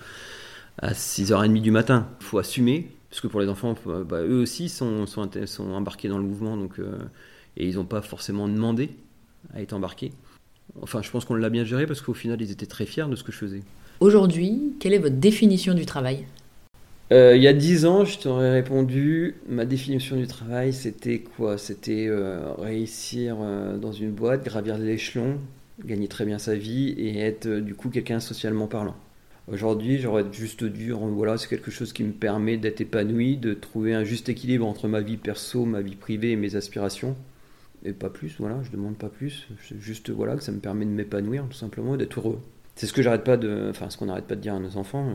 à 0.78 0.94
6h30 0.94 1.62
du 1.62 1.72
matin. 1.72 2.08
Il 2.20 2.26
faut 2.26 2.40
assumer, 2.40 2.90
parce 3.10 3.22
que 3.22 3.28
pour 3.28 3.42
les 3.42 3.48
enfants, 3.48 3.76
bah, 3.86 4.22
eux 4.22 4.42
aussi 4.42 4.70
sont, 4.70 5.06
embarqués 5.60 6.10
dans 6.10 6.18
le 6.18 6.24
mouvement, 6.24 6.58
donc, 6.58 6.80
euh, 6.80 6.98
et 7.58 7.68
ils 7.68 7.76
n'ont 7.76 7.86
pas 7.86 8.02
forcément 8.02 8.48
demandé 8.48 8.90
à 9.54 9.62
être 9.62 9.74
embarqués. 9.74 10.12
Enfin, 10.82 11.02
je 11.02 11.12
pense 11.12 11.26
qu'on 11.26 11.36
l'a 11.36 11.50
bien 11.50 11.66
géré 11.66 11.86
parce 11.86 12.02
qu'au 12.02 12.14
final, 12.14 12.42
ils 12.42 12.52
étaient 12.52 12.66
très 12.66 12.86
fiers 12.86 13.08
de 13.08 13.16
ce 13.16 13.24
que 13.24 13.32
je 13.32 13.38
faisais. 13.38 13.64
Aujourd'hui, 14.02 14.74
quelle 14.80 14.94
est 14.94 14.98
votre 14.98 15.18
définition 15.18 15.76
du 15.76 15.86
travail 15.86 16.26
Euh, 17.14 17.36
il 17.36 17.44
y 17.44 17.48
a 17.48 17.54
dix 17.54 17.86
ans, 17.86 18.04
je 18.04 18.18
t'aurais 18.18 18.52
répondu, 18.52 19.36
ma 19.48 19.64
définition 19.64 20.16
du 20.16 20.26
travail, 20.26 20.74
c'était 20.74 21.20
quoi? 21.20 21.60
C'était 21.60 22.08
euh, 22.08 22.52
réussir 22.58 23.38
euh, 23.40 23.78
dans 23.78 23.92
une 23.92 24.10
boîte, 24.10 24.44
gravir 24.44 24.80
l'échelon, 24.80 25.38
gagner 25.86 26.08
très 26.08 26.26
bien 26.26 26.40
sa 26.40 26.56
vie 26.56 26.96
et 26.98 27.20
être 27.20 27.48
du 27.48 27.76
coup 27.76 27.90
quelqu'un 27.90 28.20
socialement 28.20 28.66
parlant. 28.66 28.96
Aujourd'hui, 29.48 30.00
j'aurais 30.00 30.26
juste 30.32 30.64
dû, 30.64 30.94
voilà, 30.94 31.38
c'est 31.38 31.48
quelque 31.48 31.70
chose 31.70 31.94
qui 31.94 32.04
me 32.04 32.12
permet 32.12 32.58
d'être 32.58 32.82
épanoui, 32.82 33.38
de 33.38 33.54
trouver 33.54 33.94
un 33.94 34.04
juste 34.04 34.30
équilibre 34.30 34.66
entre 34.66 34.88
ma 34.88 35.02
vie 35.02 35.18
perso, 35.18 35.66
ma 35.66 35.82
vie 35.82 35.96
privée 35.96 36.32
et 36.32 36.36
mes 36.38 36.56
aspirations. 36.56 37.16
Et 37.86 37.94
pas 37.94 38.10
plus, 38.10 38.34
voilà, 38.40 38.64
je 38.64 38.72
demande 38.72 38.98
pas 38.98 39.10
plus. 39.10 39.48
Juste, 39.80 40.10
voilà, 40.10 40.38
que 40.38 40.44
ça 40.44 40.52
me 40.52 40.60
permet 40.60 40.86
de 40.86 40.90
m'épanouir, 40.90 41.46
tout 41.48 41.58
simplement, 41.58 41.94
et 41.94 41.98
d'être 42.00 42.20
heureux. 42.20 42.40
C'est 42.82 42.88
ce 42.88 42.94
que 42.94 43.04
j'arrête 43.04 43.24
pas 43.24 43.38
de, 43.38 43.68
enfin, 43.70 43.92
ce 43.92 43.98
qu'on 43.98 44.08
n'arrête 44.08 44.26
pas 44.26 44.36
de 44.36 44.42
dire 44.42 44.56
à 44.56 44.60
nos 44.60 44.76
enfants 44.76 45.14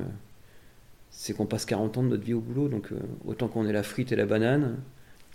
c'est 1.11 1.32
qu'on 1.32 1.46
passe 1.46 1.64
40 1.64 1.99
ans 1.99 2.02
de 2.04 2.08
notre 2.08 2.23
vie 2.23 2.35
au 2.35 2.40
boulot, 2.40 2.68
donc 2.68 2.92
euh, 2.92 2.96
autant 3.25 3.49
qu'on 3.49 3.66
ait 3.66 3.73
la 3.73 3.82
frite 3.82 4.12
et 4.12 4.16
la 4.16 4.26
banane. 4.26 4.76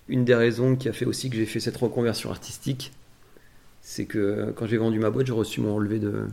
Une 0.08 0.24
des 0.24 0.36
raisons 0.36 0.78
qui 0.78 0.88
a 0.88 0.94
fait 0.94 1.04
aussi 1.04 1.30
que 1.30 1.36
j'ai 1.36 1.46
fait 1.46 1.60
cette 1.60 1.76
reconversion 1.76 2.30
artistique, 2.30 2.94
c'est 3.82 4.06
que 4.06 4.54
quand 4.56 4.66
j'ai 4.66 4.78
vendu 4.78 5.00
ma 5.00 5.10
boîte, 5.10 5.28
j'ai 5.28 5.34
reçu 5.34 5.60
mon 5.60 5.76
relevé 5.76 6.00
de, 6.00 6.28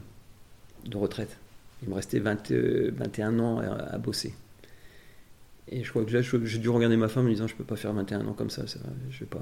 retraite. 0.94 1.36
Il 1.82 1.88
me 1.88 1.94
restait 1.94 2.20
20, 2.20 2.52
21 2.52 3.40
ans 3.40 3.58
à, 3.58 3.98
bosser. 3.98 4.32
Et 5.66 5.82
je 5.82 5.90
crois 5.90 6.04
que 6.04 6.22
j'ai 6.46 6.58
dû 6.58 6.68
regarder 6.68 6.96
ma 6.96 7.08
femme 7.08 7.24
en 7.24 7.26
me 7.28 7.32
disant 7.32 7.48
je 7.48 7.56
peux 7.56 7.64
pas 7.64 7.74
faire 7.74 7.92
21 7.92 8.28
ans 8.28 8.34
comme 8.34 8.50
ça, 8.50 8.62
je 9.10 9.18
vais 9.18 9.26
pas. 9.26 9.40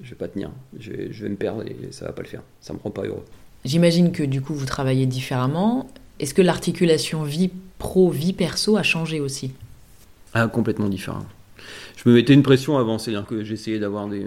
Je 0.00 0.10
vais 0.10 0.16
pas 0.16 0.28
tenir, 0.28 0.52
je 0.78 0.92
vais, 0.92 1.12
je 1.12 1.22
vais 1.24 1.30
me 1.30 1.36
perdre 1.36 1.64
et 1.66 1.92
ça 1.92 2.04
va 2.04 2.12
pas 2.12 2.22
le 2.22 2.28
faire. 2.28 2.42
Ça 2.60 2.74
me 2.74 2.78
rend 2.78 2.90
pas 2.90 3.04
heureux. 3.04 3.24
J'imagine 3.64 4.12
que 4.12 4.22
du 4.22 4.40
coup 4.40 4.54
vous 4.54 4.66
travaillez 4.66 5.06
différemment. 5.06 5.90
Est-ce 6.20 6.34
que 6.34 6.42
l'articulation 6.42 7.22
vie 7.22 7.50
pro, 7.78 8.10
vie 8.10 8.32
perso 8.32 8.76
a 8.76 8.82
changé 8.82 9.20
aussi? 9.20 9.52
Ah, 10.34 10.46
complètement 10.48 10.88
différent. 10.88 11.26
Je 11.96 12.08
me 12.08 12.14
mettais 12.14 12.34
une 12.34 12.42
pression 12.42 12.78
avant, 12.78 12.98
c'est-à-dire 12.98 13.26
que 13.26 13.42
j'essayais 13.44 13.78
d'avoir 13.78 14.08
des. 14.08 14.26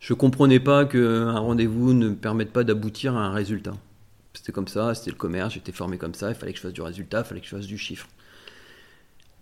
Je 0.00 0.14
comprenais 0.14 0.60
pas 0.60 0.84
qu'un 0.84 1.38
rendez-vous 1.38 1.92
ne 1.92 2.10
permette 2.10 2.52
pas 2.52 2.64
d'aboutir 2.64 3.16
à 3.16 3.26
un 3.26 3.32
résultat. 3.32 3.74
C'était 4.34 4.52
comme 4.52 4.68
ça, 4.68 4.94
c'était 4.94 5.10
le 5.10 5.16
commerce, 5.16 5.54
j'étais 5.54 5.72
formé 5.72 5.96
comme 5.96 6.14
ça, 6.14 6.28
il 6.28 6.34
fallait 6.34 6.52
que 6.52 6.58
je 6.58 6.62
fasse 6.62 6.72
du 6.72 6.82
résultat, 6.82 7.20
il 7.20 7.24
fallait 7.24 7.40
que 7.40 7.46
je 7.46 7.56
fasse 7.56 7.66
du 7.66 7.78
chiffre. 7.78 8.06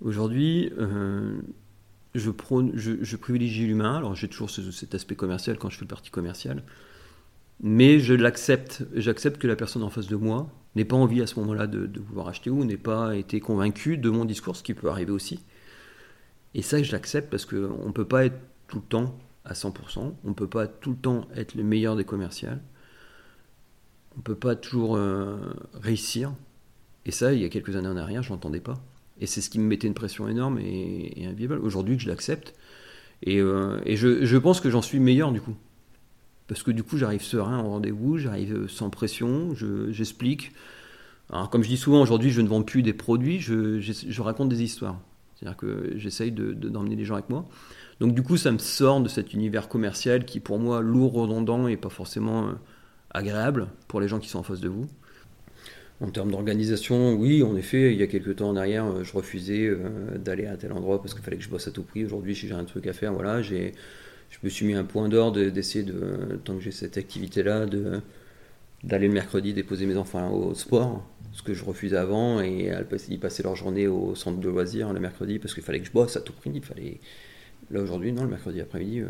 Aujourd'hui, 0.01 0.73
euh, 0.79 1.41
je, 2.15 2.31
je, 2.75 3.17
privilégie 3.17 3.67
l'humain, 3.67 3.97
alors 3.97 4.15
j'ai 4.15 4.29
toujours 4.29 4.51
cet 4.51 4.95
aspect 4.95 5.17
commercial 5.17 5.59
quand 5.59 5.69
je 5.69 5.77
fais 5.77 5.85
le 5.85 5.89
parti 5.89 6.11
commercial, 6.11 6.63
mais 7.65 7.99
je 7.99 8.15
l'accepte, 8.15 8.85
j'accepte 8.95 9.41
que 9.41 9.47
la 9.47 9.57
personne 9.57 9.83
en 9.83 9.91
face 9.91 10.07
de 10.07 10.17
moi 10.17 10.49
n'ait 10.77 10.85
pas 10.85 10.97
envie 10.97 11.23
à 11.23 11.27
ce 11.27 11.41
moment-là 11.41 11.67
de, 11.67 11.87
de, 11.87 11.99
vouloir 11.99 12.29
acheter 12.29 12.51
ou 12.51 12.63
n'ait 12.65 12.77
pas 12.77 13.17
été 13.17 13.41
convaincu 13.41 13.97
de 13.97 14.11
mon 14.11 14.27
discours, 14.27 14.55
ce 14.55 14.63
qui 14.63 14.75
peut 14.75 14.91
arriver 14.91 15.13
aussi. 15.13 15.41
Et 16.55 16.61
ça, 16.61 16.83
je 16.83 16.93
l'accepte 16.93 17.31
parce 17.31 17.47
qu'on 17.47 17.87
ne 17.87 17.93
peut 17.93 18.05
pas 18.05 18.27
être 18.27 18.39
tout 18.69 18.77
le 18.77 18.85
temps 18.85 19.19
à 19.47 19.55
100%, 19.55 20.15
on 20.25 20.29
ne 20.29 20.35
peut 20.35 20.47
pas 20.47 20.67
tout 20.67 20.91
le 20.91 20.97
temps 20.97 21.27
être 21.35 21.55
le 21.55 21.65
meilleur 21.65 21.97
des 21.97 22.05
commerciales, 22.05 22.61
on 24.15 24.19
ne 24.19 24.23
peut 24.23 24.37
pas 24.37 24.57
toujours 24.57 24.97
euh, 24.97 25.39
réussir. 25.73 26.35
Et 27.07 27.13
ça, 27.13 27.33
il 27.33 27.41
y 27.41 27.45
a 27.45 27.49
quelques 27.49 27.77
années 27.77 27.89
en 27.89 27.97
arrière, 27.97 28.23
je 28.23 28.31
n'entendais 28.31 28.61
pas. 28.61 28.75
Et 29.21 29.27
c'est 29.27 29.41
ce 29.41 29.49
qui 29.49 29.59
me 29.59 29.67
mettait 29.67 29.87
une 29.87 29.95
pression 29.95 30.29
énorme 30.29 30.59
et, 30.59 31.13
et 31.17 31.27
invivable. 31.27 31.65
Aujourd'hui, 31.65 31.99
je 31.99 32.09
l'accepte. 32.09 32.55
Et, 33.23 33.41
euh, 33.41 33.81
je, 33.87 34.37
pense 34.37 34.61
que 34.61 34.71
j'en 34.71 34.83
suis 34.83 35.01
meilleur 35.01 35.33
du 35.33 35.41
coup. 35.41 35.57
Parce 36.47 36.63
que 36.63 36.71
du 36.71 36.83
coup, 36.83 36.99
j'arrive 36.99 37.23
serein 37.23 37.63
au 37.65 37.71
rendez-vous, 37.71 38.19
j'arrive 38.19 38.69
sans 38.69 38.91
pression, 38.91 39.55
j'explique. 39.91 40.53
Comme 41.51 41.63
je 41.63 41.69
dis 41.69 41.77
souvent, 41.77 42.03
aujourd'hui, 42.03 42.31
je 42.31 42.41
ne 42.41 42.49
vends 42.49 42.63
plus 42.63 42.83
des 42.83 42.93
produits, 42.93 43.41
je, 43.41 44.21
raconte 44.21 44.51
des 44.51 44.63
histoires. 44.63 45.01
C'est-à-dire 45.35 45.57
que 45.57 45.93
j'essaye 45.97 46.33
d'emmener 46.33 46.95
de, 46.95 47.01
les 47.01 47.05
gens 47.05 47.15
avec 47.15 47.29
moi. 47.31 47.47
Donc, 48.01 48.15
du 48.15 48.23
coup, 48.23 48.37
ça 48.37 48.53
me 48.53 48.59
sort 48.59 49.01
de 49.01 49.09
cet 49.09 49.33
univers 49.33 49.69
commercial 49.69 50.25
qui, 50.25 50.41
pour 50.41 50.59
moi, 50.59 50.81
lourd, 50.81 51.13
redondant 51.13 51.69
et 51.69 51.77
pas 51.77 51.89
forcément 51.91 52.49
euh, 52.49 52.53
agréable 53.11 53.69
pour 53.89 54.01
les 54.01 54.09
gens 54.09 54.19
qui 54.19 54.29
sont 54.29 54.41
en 54.41 54.43
face 54.43 54.61
de 54.61 54.69
vous. 54.69 54.87
En 56.01 56.11
termes 56.11 56.33
d'organisation, 56.33 57.15
oui, 57.15 57.43
en 57.43 57.57
effet, 57.57 57.93
il 57.93 57.99
y 57.99 58.03
a 58.03 58.09
quelques 58.09 58.37
temps 58.37 58.49
en 58.49 58.57
arrière, 58.57 58.85
euh, 58.85 59.05
je 59.05 59.13
refusais 59.13 59.67
euh, 59.67 60.19
d'aller 60.19 60.47
à 60.47 60.57
tel 60.57 60.73
endroit 60.73 61.01
parce 61.01 61.15
qu'il 61.15 61.23
fallait 61.23 61.37
que 61.37 61.45
je 61.45 61.49
bosse 61.49 61.69
à 61.69 61.71
tout 61.71 61.85
prix. 61.85 62.05
Aujourd'hui, 62.05 62.35
si 62.35 62.49
j'ai 62.49 62.55
un 62.55 62.65
truc 62.65 62.87
à 62.89 62.93
faire, 62.93 63.13
voilà, 63.13 63.43
j'ai 63.43 63.75
je 64.35 64.39
me 64.43 64.51
suis 64.51 64.67
mis 64.67 64.75
un 64.75 64.85
point 64.85 65.09
d'ordre 65.09 65.41
d'essayer 65.41 65.85
de, 65.85 66.41
tant 66.45 66.57
que 66.57 66.61
j'ai 66.61 66.73
cette 66.73 66.99
activité-là, 66.99 67.67
de 67.67 68.01
d'aller 68.83 69.09
le 69.09 69.15
mercredi 69.15 69.55
déposer 69.55 69.87
mes 69.87 69.97
enfants 69.97 70.31
au 70.31 70.55
sport, 70.55 71.03
ce 71.33 71.43
que 71.43 71.55
je 71.55 71.65
refusais 71.65 71.97
avant, 71.97 72.43
et 72.43 72.71
ils 73.09 73.19
passaient 73.19 73.43
leur 73.43 73.57
journée 73.57 73.87
au 73.87 74.15
centre 74.15 74.39
de 74.39 74.49
loisirs 74.51 74.93
le 74.93 75.01
mercredi 75.01 75.39
parce 75.39 75.55
qu'il 75.55 75.63
fallait 75.63 75.81
que 75.81 75.87
je 75.87 75.93
bosse 75.93 76.17
à 76.17 76.21
tout 76.21 76.35
prix. 76.35 76.51
Il 76.55 76.63
fallait... 76.63 77.01
Là 77.71 77.81
aujourd'hui, 77.81 78.13
non, 78.13 78.25
le 78.25 78.29
mercredi 78.29 78.61
après-midi, 78.61 79.01
euh, 79.01 79.07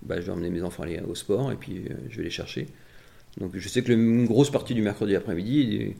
bah, 0.00 0.18
je 0.22 0.26
vais 0.26 0.32
emmener 0.32 0.48
mes 0.48 0.62
enfants 0.62 0.84
aller 0.84 1.02
au 1.06 1.14
sport 1.14 1.52
et 1.52 1.56
puis 1.56 1.84
euh, 1.90 1.94
je 2.08 2.16
vais 2.16 2.22
les 2.22 2.30
chercher. 2.30 2.66
Donc 3.36 3.50
je 3.54 3.68
sais 3.68 3.82
que 3.82 3.92
une 3.92 4.24
grosse 4.24 4.50
partie 4.50 4.72
du 4.72 4.80
mercredi 4.80 5.14
après-midi 5.14 5.96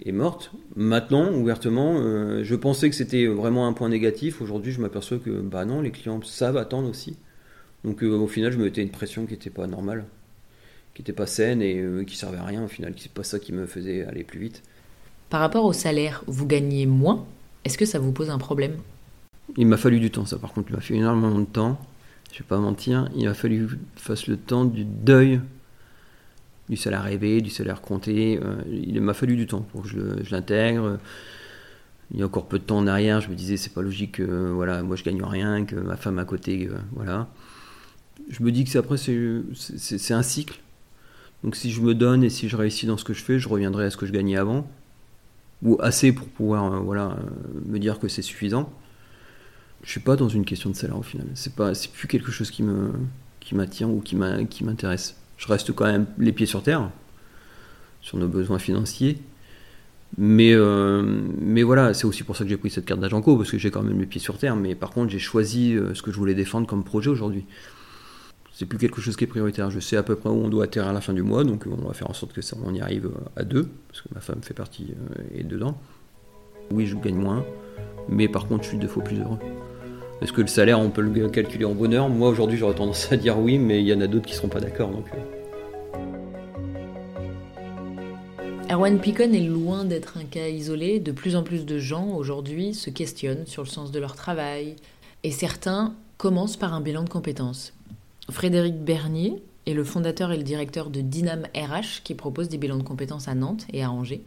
est, 0.00 0.12
morte. 0.12 0.52
Maintenant, 0.76 1.32
ouvertement, 1.32 1.96
euh, 1.98 2.42
je 2.42 2.54
pensais 2.54 2.90
que 2.90 2.96
c'était 2.96 3.26
vraiment 3.26 3.66
un 3.66 3.72
point 3.72 3.88
négatif. 3.88 4.40
Aujourd'hui, 4.40 4.72
je 4.72 4.80
m'aperçois 4.80 5.18
que 5.18 5.30
bah 5.40 5.64
non, 5.64 5.80
les 5.80 5.90
clients 5.90 6.20
savent 6.22 6.56
attendre 6.56 6.88
aussi. 6.88 7.16
Donc 7.84 8.02
euh, 8.02 8.16
au 8.16 8.26
final, 8.26 8.52
je 8.52 8.58
me 8.58 8.64
mettais 8.64 8.82
une 8.82 8.90
pression 8.90 9.26
qui 9.26 9.32
n'était 9.32 9.50
pas 9.50 9.66
normale, 9.66 10.04
qui 10.94 11.02
n'était 11.02 11.12
pas 11.12 11.26
saine 11.26 11.62
et 11.62 11.78
euh, 11.78 12.04
qui 12.04 12.16
servait 12.16 12.38
à 12.38 12.44
rien 12.44 12.64
au 12.64 12.68
final. 12.68 12.94
C'est 12.96 13.12
pas 13.12 13.24
ça 13.24 13.38
qui 13.38 13.52
me 13.52 13.66
faisait 13.66 14.04
aller 14.04 14.24
plus 14.24 14.40
vite. 14.40 14.62
Par 15.30 15.40
rapport 15.40 15.64
au 15.64 15.72
salaire, 15.72 16.24
vous 16.26 16.46
gagnez 16.46 16.86
moins. 16.86 17.24
Est-ce 17.64 17.78
que 17.78 17.86
ça 17.86 17.98
vous 17.98 18.12
pose 18.12 18.30
un 18.30 18.38
problème? 18.38 18.76
Il 19.56 19.66
m'a 19.66 19.76
fallu 19.76 20.00
du 20.00 20.10
temps, 20.10 20.26
ça 20.26 20.38
par 20.38 20.52
contre, 20.52 20.70
il 20.70 20.76
m'a 20.76 20.80
fait 20.80 20.94
énormément 20.94 21.38
de 21.38 21.44
temps. 21.44 21.78
Je 22.32 22.38
vais 22.38 22.44
pas 22.44 22.58
mentir, 22.58 23.08
il 23.14 23.28
a 23.28 23.34
fallu 23.34 23.66
que 23.66 23.72
je 23.72 23.76
fasse 23.96 24.26
le 24.26 24.36
temps 24.36 24.64
du 24.64 24.84
deuil 24.84 25.40
du 26.68 26.76
salaire 26.76 27.02
rêvé, 27.02 27.40
du 27.40 27.50
salaire 27.50 27.80
compté. 27.80 28.40
Euh, 28.42 28.56
il 28.70 29.00
m'a 29.00 29.14
fallu 29.14 29.36
du 29.36 29.46
temps 29.46 29.60
pour 29.60 29.82
que 29.82 29.88
je, 29.88 30.30
l'intègre. 30.30 30.98
Il 32.12 32.20
y 32.20 32.22
a 32.22 32.26
encore 32.26 32.46
peu 32.46 32.58
de 32.58 32.64
temps 32.64 32.78
en 32.78 32.86
arrière, 32.86 33.20
je 33.20 33.30
me 33.30 33.34
disais 33.34 33.56
c'est 33.56 33.72
pas 33.72 33.82
logique 33.82 34.12
que 34.12 34.50
voilà, 34.50 34.82
moi 34.82 34.94
je 34.94 35.04
gagne 35.04 35.22
rien, 35.22 35.64
que 35.64 35.74
ma 35.74 35.96
femme 35.96 36.18
à 36.18 36.24
côté, 36.24 36.68
voilà 36.92 37.28
je 38.28 38.42
me 38.42 38.52
dis 38.52 38.64
que 38.64 38.70
c'est 38.70 38.78
après, 38.78 38.96
c'est 38.96 40.14
un 40.14 40.22
cycle. 40.22 40.60
Donc 41.42 41.56
si 41.56 41.70
je 41.70 41.80
me 41.80 41.94
donne 41.94 42.24
et 42.24 42.30
si 42.30 42.48
je 42.48 42.56
réussis 42.56 42.86
dans 42.86 42.96
ce 42.96 43.04
que 43.04 43.12
je 43.12 43.22
fais, 43.22 43.38
je 43.38 43.48
reviendrai 43.48 43.84
à 43.84 43.90
ce 43.90 43.96
que 43.96 44.06
je 44.06 44.12
gagnais 44.12 44.36
avant. 44.36 44.68
Ou 45.62 45.78
assez 45.80 46.12
pour 46.12 46.28
pouvoir 46.28 46.72
euh, 46.72 46.78
voilà, 46.78 47.12
euh, 47.12 47.60
me 47.66 47.78
dire 47.78 47.98
que 47.98 48.08
c'est 48.08 48.22
suffisant. 48.22 48.72
Je 49.82 49.90
suis 49.90 50.00
pas 50.00 50.16
dans 50.16 50.28
une 50.28 50.44
question 50.44 50.70
de 50.70 50.74
salaire 50.74 50.98
au 50.98 51.02
final. 51.02 51.26
C'est 51.34 51.54
pas, 51.54 51.74
c'est 51.74 51.90
plus 51.90 52.08
quelque 52.08 52.30
chose 52.30 52.50
qui 52.50 52.62
me, 52.62 52.92
qui 53.40 53.54
m'attire 53.54 53.90
ou 53.90 54.00
qui 54.00 54.16
m'intéresse. 54.16 55.16
Je 55.36 55.48
reste 55.48 55.72
quand 55.72 55.86
même 55.86 56.06
les 56.18 56.32
pieds 56.32 56.46
sur 56.46 56.62
terre 56.62 56.90
sur 58.00 58.18
nos 58.18 58.28
besoins 58.28 58.58
financiers. 58.58 59.18
Mais, 60.16 60.52
euh, 60.52 61.02
mais 61.40 61.62
voilà, 61.62 61.94
c'est 61.94 62.06
aussi 62.06 62.22
pour 62.22 62.36
ça 62.36 62.44
que 62.44 62.50
j'ai 62.50 62.56
pris 62.56 62.70
cette 62.70 62.84
carte 62.84 63.00
d'agent 63.00 63.20
co, 63.20 63.36
parce 63.36 63.50
que 63.50 63.58
j'ai 63.58 63.70
quand 63.70 63.82
même 63.82 63.98
les 63.98 64.06
pieds 64.06 64.20
sur 64.20 64.38
terre. 64.38 64.56
Mais 64.56 64.74
par 64.74 64.90
contre, 64.90 65.10
j'ai 65.10 65.18
choisi 65.18 65.76
ce 65.94 66.02
que 66.02 66.12
je 66.12 66.16
voulais 66.16 66.34
défendre 66.34 66.66
comme 66.66 66.84
projet 66.84 67.10
aujourd'hui 67.10 67.46
c'est 68.54 68.66
plus 68.66 68.78
quelque 68.78 69.00
chose 69.00 69.16
qui 69.16 69.24
est 69.24 69.28
prioritaire. 69.28 69.70
Je 69.70 69.80
sais 69.80 69.96
à 69.96 70.02
peu 70.02 70.14
près 70.14 70.30
où 70.30 70.44
on 70.44 70.48
doit 70.48 70.64
atterrir 70.64 70.88
à 70.88 70.92
la 70.92 71.00
fin 71.00 71.12
du 71.12 71.22
mois, 71.22 71.44
donc 71.44 71.66
on 71.66 71.88
va 71.88 71.92
faire 71.92 72.08
en 72.08 72.14
sorte 72.14 72.32
que 72.32 72.40
ça, 72.40 72.56
on 72.64 72.72
y 72.72 72.80
arrive 72.80 73.10
à 73.36 73.42
deux, 73.42 73.68
parce 73.88 74.00
que 74.00 74.08
ma 74.14 74.20
femme 74.20 74.42
fait 74.42 74.54
partie 74.54 74.94
euh, 75.18 75.22
et 75.34 75.42
dedans. 75.42 75.76
Oui, 76.70 76.86
je 76.86 76.96
gagne 76.96 77.16
moins, 77.16 77.44
mais 78.08 78.28
par 78.28 78.46
contre, 78.46 78.62
je 78.62 78.68
suis 78.70 78.78
deux 78.78 78.88
fois 78.88 79.02
plus 79.02 79.18
heureux. 79.18 79.38
Est-ce 80.22 80.32
que 80.32 80.40
le 80.40 80.46
salaire, 80.46 80.78
on 80.80 80.90
peut 80.90 81.02
le 81.02 81.28
calculer 81.28 81.64
en 81.64 81.74
bonheur 81.74 82.08
Moi, 82.08 82.28
aujourd'hui, 82.28 82.56
j'aurais 82.56 82.74
tendance 82.74 83.10
à 83.12 83.16
dire 83.16 83.38
oui, 83.38 83.58
mais 83.58 83.80
il 83.80 83.86
y 83.86 83.92
en 83.92 84.00
a 84.00 84.06
d'autres 84.06 84.26
qui 84.26 84.32
ne 84.32 84.36
seront 84.36 84.48
pas 84.48 84.60
d'accord. 84.60 84.90
Donc... 84.90 85.06
Euh. 85.12 85.44
Erwan 88.70 88.98
Picon 88.98 89.32
est 89.32 89.40
loin 89.40 89.84
d'être 89.84 90.16
un 90.16 90.24
cas 90.24 90.48
isolé. 90.48 90.98
De 90.98 91.12
plus 91.12 91.36
en 91.36 91.42
plus 91.42 91.66
de 91.66 91.78
gens, 91.78 92.14
aujourd'hui, 92.16 92.74
se 92.74 92.90
questionnent 92.90 93.46
sur 93.46 93.62
le 93.62 93.68
sens 93.68 93.90
de 93.90 93.98
leur 93.98 94.14
travail. 94.14 94.76
Et 95.22 95.30
certains 95.30 95.94
commencent 96.16 96.56
par 96.56 96.74
un 96.74 96.80
bilan 96.80 97.02
de 97.02 97.08
compétences. 97.08 97.72
Frédéric 98.30 98.76
Bernier 98.76 99.42
est 99.66 99.74
le 99.74 99.84
fondateur 99.84 100.32
et 100.32 100.36
le 100.36 100.42
directeur 100.42 100.90
de 100.90 101.00
Dynam 101.00 101.44
RH 101.54 102.02
qui 102.04 102.14
propose 102.14 102.48
des 102.48 102.58
bilans 102.58 102.78
de 102.78 102.82
compétences 102.82 103.28
à 103.28 103.34
Nantes 103.34 103.66
et 103.72 103.82
à 103.82 103.90
Angers. 103.90 104.22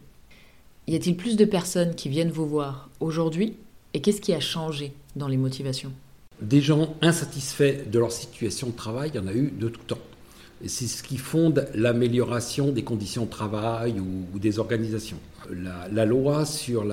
Y 0.86 0.96
a-t-il 0.96 1.16
plus 1.16 1.36
de 1.36 1.44
personnes 1.44 1.94
qui 1.94 2.08
viennent 2.08 2.30
vous 2.30 2.46
voir 2.46 2.88
aujourd'hui? 3.00 3.54
Et 3.94 4.00
qu'est-ce 4.00 4.20
qui 4.20 4.32
a 4.32 4.40
changé? 4.40 4.92
Dans 5.16 5.28
les 5.28 5.36
motivations 5.36 5.92
Des 6.40 6.60
gens 6.60 6.94
insatisfaits 7.02 7.90
de 7.90 7.98
leur 7.98 8.12
situation 8.12 8.68
de 8.68 8.76
travail, 8.76 9.10
il 9.14 9.16
y 9.16 9.24
en 9.24 9.26
a 9.26 9.32
eu 9.32 9.50
de 9.50 9.68
tout 9.68 9.80
temps. 9.86 9.98
C'est 10.66 10.88
ce 10.88 11.04
qui 11.04 11.18
fonde 11.18 11.68
l'amélioration 11.74 12.72
des 12.72 12.82
conditions 12.82 13.26
de 13.26 13.30
travail 13.30 14.00
ou, 14.00 14.38
des 14.38 14.58
organisations. 14.58 15.18
La, 15.92 16.04
loi 16.04 16.44
sur 16.44 16.84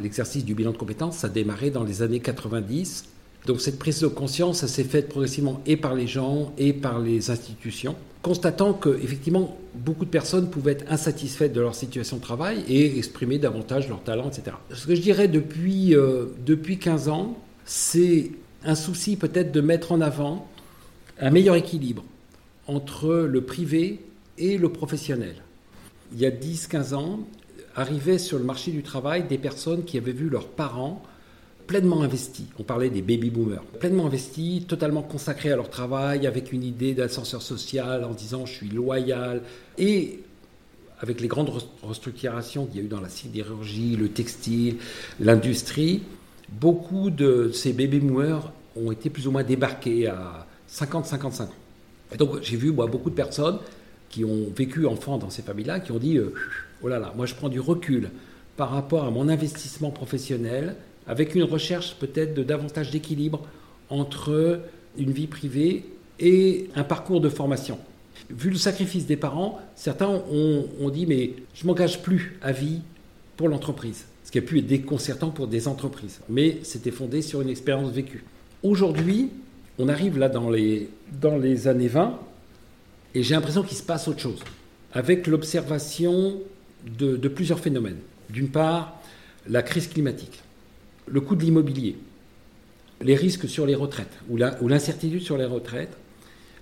l'exercice 0.00 0.44
du 0.44 0.54
bilan 0.54 0.70
de 0.70 0.76
compétences 0.76 1.24
a 1.24 1.28
démarré 1.28 1.70
dans 1.70 1.82
les 1.82 2.02
années 2.02 2.20
90 2.20 3.06
Donc 3.46 3.60
cette 3.60 3.78
prise 3.78 4.00
de 4.00 4.06
conscience, 4.06 4.58
ça 4.58 4.68
s'est 4.68 4.84
faite 4.84 5.08
progressivement 5.08 5.60
et 5.66 5.76
par 5.76 5.94
les 5.94 6.06
gens 6.06 6.52
et 6.58 6.72
par 6.72 7.00
les 7.00 7.30
institutions, 7.30 7.96
constatant 8.22 8.72
que 8.72 9.00
effectivement 9.02 9.56
beaucoup 9.74 10.04
de 10.04 10.10
personnes 10.10 10.48
pouvaient 10.48 10.72
être 10.72 10.84
insatisfaites 10.90 11.52
de 11.52 11.60
leur 11.60 11.74
situation 11.74 12.18
de 12.18 12.22
travail 12.22 12.62
et 12.68 12.98
exprimer 12.98 13.38
davantage 13.38 13.88
leur 13.88 14.02
talent, 14.02 14.28
etc. 14.28 14.56
Ce 14.72 14.86
que 14.86 14.94
je 14.94 15.00
dirais 15.00 15.28
depuis, 15.28 15.94
euh, 15.94 16.26
depuis 16.44 16.78
15 16.78 17.08
ans, 17.08 17.36
c'est 17.68 18.30
un 18.64 18.74
souci 18.74 19.16
peut-être 19.16 19.52
de 19.52 19.60
mettre 19.60 19.92
en 19.92 20.00
avant 20.00 20.48
un 21.20 21.30
meilleur 21.30 21.54
équilibre 21.54 22.02
entre 22.66 23.14
le 23.14 23.42
privé 23.42 24.00
et 24.38 24.56
le 24.56 24.70
professionnel. 24.70 25.34
Il 26.14 26.18
y 26.18 26.24
a 26.24 26.30
10-15 26.30 26.94
ans, 26.94 27.20
arrivaient 27.76 28.16
sur 28.16 28.38
le 28.38 28.44
marché 28.44 28.70
du 28.70 28.82
travail 28.82 29.28
des 29.28 29.36
personnes 29.36 29.84
qui 29.84 29.98
avaient 29.98 30.12
vu 30.12 30.30
leurs 30.30 30.48
parents 30.48 31.02
pleinement 31.66 32.00
investis. 32.00 32.46
On 32.58 32.62
parlait 32.62 32.88
des 32.88 33.02
baby 33.02 33.28
boomers. 33.28 33.62
Pleinement 33.78 34.06
investis, 34.06 34.66
totalement 34.66 35.02
consacrés 35.02 35.52
à 35.52 35.56
leur 35.56 35.68
travail, 35.68 36.26
avec 36.26 36.54
une 36.54 36.64
idée 36.64 36.94
d'ascenseur 36.94 37.42
social 37.42 38.02
en 38.02 38.12
disant 38.12 38.46
je 38.46 38.54
suis 38.54 38.70
loyal. 38.70 39.42
Et 39.76 40.20
avec 41.00 41.20
les 41.20 41.28
grandes 41.28 41.52
restructurations 41.82 42.64
qu'il 42.64 42.76
y 42.76 42.80
a 42.80 42.84
eu 42.84 42.88
dans 42.88 43.02
la 43.02 43.10
sidérurgie, 43.10 43.94
le 43.96 44.08
textile, 44.08 44.76
l'industrie, 45.20 46.02
beaucoup 46.52 47.10
de 47.10 47.50
ces 47.52 47.72
baby 47.72 48.00
boomers 48.00 48.52
ont 48.76 48.92
été 48.92 49.10
plus 49.10 49.26
ou 49.26 49.30
moins 49.30 49.42
débarqués 49.42 50.06
à 50.06 50.46
50-55 50.70 51.42
ans. 51.42 51.48
Et 52.12 52.16
donc 52.16 52.42
j'ai 52.42 52.56
vu 52.56 52.72
beaucoup 52.72 53.10
de 53.10 53.14
personnes 53.14 53.58
qui 54.08 54.24
ont 54.24 54.46
vécu 54.56 54.86
enfants 54.86 55.18
dans 55.18 55.30
ces 55.30 55.42
familles-là, 55.42 55.80
qui 55.80 55.92
ont 55.92 55.98
dit 55.98 56.16
euh, 56.16 56.34
Oh 56.82 56.88
là 56.88 56.98
là, 56.98 57.12
moi 57.16 57.26
je 57.26 57.34
prends 57.34 57.48
du 57.48 57.60
recul 57.60 58.10
par 58.56 58.70
rapport 58.70 59.04
à 59.04 59.10
mon 59.10 59.28
investissement 59.28 59.90
professionnel, 59.90 60.76
avec 61.06 61.34
une 61.34 61.44
recherche 61.44 61.94
peut-être 61.96 62.34
de 62.34 62.42
davantage 62.42 62.90
d'équilibre 62.90 63.40
entre 63.90 64.60
une 64.98 65.12
vie 65.12 65.26
privée 65.26 65.84
et 66.18 66.68
un 66.74 66.84
parcours 66.84 67.20
de 67.20 67.28
formation. 67.28 67.78
Vu 68.30 68.50
le 68.50 68.56
sacrifice 68.56 69.06
des 69.06 69.16
parents, 69.16 69.60
certains 69.74 70.08
ont, 70.08 70.90
dit 70.90 71.06
mais 71.06 71.34
je 71.54 71.66
m'engage 71.66 72.02
plus 72.02 72.38
à 72.42 72.52
vie 72.52 72.80
pour 73.36 73.48
l'entreprise, 73.48 74.06
ce 74.28 74.30
qui 74.30 74.36
a 74.36 74.42
pu 74.42 74.58
être 74.58 74.66
déconcertant 74.66 75.30
pour 75.30 75.46
des 75.46 75.68
entreprises, 75.68 76.20
mais 76.28 76.58
c'était 76.62 76.90
fondé 76.90 77.22
sur 77.22 77.40
une 77.40 77.48
expérience 77.48 77.90
vécue. 77.90 78.24
Aujourd'hui, 78.62 79.30
on 79.78 79.88
arrive 79.88 80.18
là 80.18 80.28
dans 80.28 80.50
les, 80.50 80.90
années 81.66 81.88
20 81.88 82.18
et 83.14 83.22
j'ai 83.22 83.34
l'impression 83.34 83.62
qu'il 83.62 83.78
se 83.78 83.82
passe 83.82 84.06
autre 84.06 84.20
chose, 84.20 84.40
avec 84.92 85.26
l'observation 85.28 86.40
de, 86.98 87.16
plusieurs 87.28 87.58
phénomènes. 87.58 87.96
D'une 88.28 88.50
part, 88.50 89.00
la 89.48 89.62
crise 89.62 89.88
climatique, 89.88 90.42
le 91.06 91.22
coût 91.22 91.34
de 91.34 91.42
l'immobilier, 91.42 91.96
les 93.00 93.14
risques 93.14 93.48
sur 93.48 93.64
les 93.64 93.74
retraites 93.74 94.12
ou 94.28 94.36
l'incertitude 94.68 95.22
sur 95.22 95.38
les 95.38 95.46
retraites. 95.46 95.96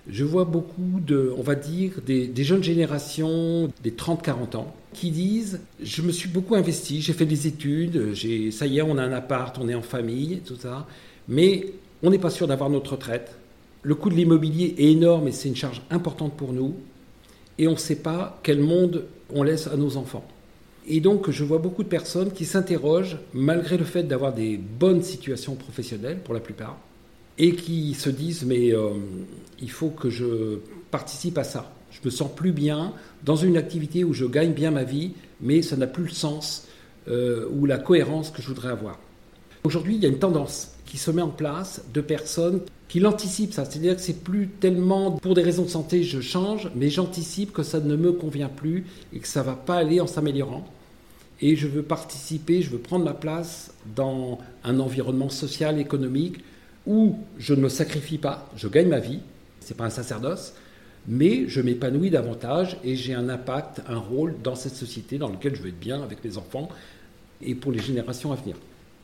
Je 0.09 0.23
vois 0.23 0.45
beaucoup 0.45 1.01
de, 1.05 1.33
on 1.37 1.41
va 1.41 1.55
dire, 1.55 1.91
des, 2.05 2.43
jeunes 2.43 2.63
générations, 2.63 3.69
des 3.83 3.91
30-40 3.91 4.55
ans, 4.55 4.73
qui 4.93 5.11
disent 5.11 5.59
Je 5.83 6.01
me 6.01 6.11
suis 6.11 6.29
beaucoup 6.29 6.55
investi, 6.55 7.01
j'ai 7.01 7.13
fait 7.13 7.25
des 7.25 7.47
études, 7.47 8.13
ça 8.51 8.67
y 8.67 8.77
est, 8.77 8.81
on 8.81 8.97
a 8.97 9.03
un 9.03 9.11
appart, 9.11 9.57
on 9.59 9.67
est 9.67 9.75
en 9.75 9.81
famille, 9.81 10.41
tout 10.45 10.55
ça, 10.55 10.87
mais 11.27 11.67
on 12.03 12.09
n'est 12.09 12.19
pas 12.19 12.29
sûr 12.29 12.47
d'avoir 12.47 12.69
notre 12.69 12.93
retraite. 12.93 13.35
Le 13.81 13.95
coût 13.95 14.09
de 14.09 14.15
l'immobilier 14.15 14.75
est 14.77 14.91
énorme 14.91 15.27
et 15.27 15.31
c'est 15.31 15.49
une 15.49 15.55
charge 15.55 15.81
importante 15.89 16.35
pour 16.37 16.53
nous. 16.53 16.75
Et 17.57 17.67
on 17.67 17.71
ne 17.71 17.77
sait 17.77 17.97
pas 17.97 18.39
quel 18.43 18.59
monde 18.59 19.05
on 19.33 19.43
laisse 19.43 19.67
à 19.67 19.75
nos 19.75 19.97
enfants. 19.97 20.25
Et 20.87 21.01
donc, 21.01 21.29
je 21.29 21.43
vois 21.43 21.57
beaucoup 21.57 21.83
de 21.83 21.89
personnes 21.89 22.31
qui 22.31 22.45
s'interrogent, 22.45 23.17
malgré 23.33 23.77
le 23.77 23.83
fait 23.83 24.03
d'avoir 24.03 24.33
des 24.33 24.57
bonnes 24.57 25.03
situations 25.03 25.55
professionnelles 25.55 26.19
pour 26.23 26.33
la 26.33 26.39
plupart, 26.39 26.77
et 27.37 27.55
qui 27.55 27.93
se 27.93 28.09
disent 28.09 28.45
mais 28.45 28.73
euh, 28.73 28.89
il 29.61 29.71
faut 29.71 29.89
que 29.89 30.09
je 30.09 30.59
participe 30.91 31.37
à 31.37 31.43
ça. 31.43 31.71
Je 31.91 31.99
me 32.03 32.09
sens 32.09 32.29
plus 32.35 32.51
bien 32.51 32.93
dans 33.23 33.35
une 33.35 33.57
activité 33.57 34.03
où 34.03 34.13
je 34.13 34.25
gagne 34.25 34.53
bien 34.53 34.71
ma 34.71 34.83
vie, 34.83 35.13
mais 35.41 35.61
ça 35.61 35.77
n'a 35.77 35.87
plus 35.87 36.03
le 36.03 36.09
sens 36.09 36.67
euh, 37.07 37.47
ou 37.51 37.65
la 37.65 37.77
cohérence 37.77 38.29
que 38.29 38.41
je 38.41 38.47
voudrais 38.47 38.69
avoir. 38.69 38.99
Aujourd'hui, 39.63 39.95
il 39.95 40.03
y 40.03 40.05
a 40.05 40.09
une 40.09 40.19
tendance 40.19 40.71
qui 40.85 40.97
se 40.97 41.11
met 41.11 41.21
en 41.21 41.29
place 41.29 41.83
de 41.93 42.01
personnes 42.01 42.61
qui 42.87 42.99
l'anticipent 42.99 43.53
ça. 43.53 43.65
C'est-à-dire 43.65 43.95
que 43.95 44.01
c'est 44.01 44.23
plus 44.23 44.47
tellement 44.47 45.11
pour 45.11 45.33
des 45.33 45.41
raisons 45.41 45.63
de 45.63 45.69
santé 45.69 46.03
je 46.03 46.21
change, 46.21 46.69
mais 46.75 46.89
j'anticipe 46.89 47.51
que 47.51 47.63
ça 47.63 47.79
ne 47.79 47.95
me 47.95 48.13
convient 48.13 48.49
plus 48.49 48.85
et 49.13 49.19
que 49.19 49.27
ça 49.27 49.43
va 49.43 49.53
pas 49.53 49.75
aller 49.75 49.99
en 49.99 50.07
s'améliorant. 50.07 50.65
Et 51.41 51.55
je 51.55 51.67
veux 51.67 51.83
participer, 51.83 52.61
je 52.61 52.69
veux 52.69 52.79
prendre 52.79 53.05
ma 53.05 53.13
place 53.13 53.73
dans 53.95 54.39
un 54.63 54.79
environnement 54.79 55.29
social, 55.29 55.79
économique, 55.79 56.37
où 56.87 57.17
je 57.37 57.53
ne 57.53 57.61
me 57.61 57.69
sacrifie 57.69 58.17
pas, 58.17 58.49
je 58.55 58.67
gagne 58.67 58.87
ma 58.87 58.99
vie, 58.99 59.19
c'est 59.59 59.75
pas 59.75 59.85
un 59.85 59.91
sacerdoce, 59.91 60.53
mais 61.07 61.47
je 61.47 61.61
m'épanouis 61.61 62.09
davantage 62.09 62.77
et 62.83 62.95
j'ai 62.95 63.13
un 63.13 63.29
impact, 63.29 63.81
un 63.87 63.97
rôle 63.97 64.35
dans 64.43 64.55
cette 64.55 64.75
société 64.75 65.17
dans 65.17 65.29
laquelle 65.29 65.55
je 65.55 65.61
veux 65.61 65.69
être 65.69 65.79
bien 65.79 66.01
avec 66.01 66.23
mes 66.23 66.37
enfants 66.37 66.69
et 67.41 67.55
pour 67.55 67.71
les 67.71 67.79
générations 67.79 68.31
à 68.31 68.35
venir. 68.35 68.55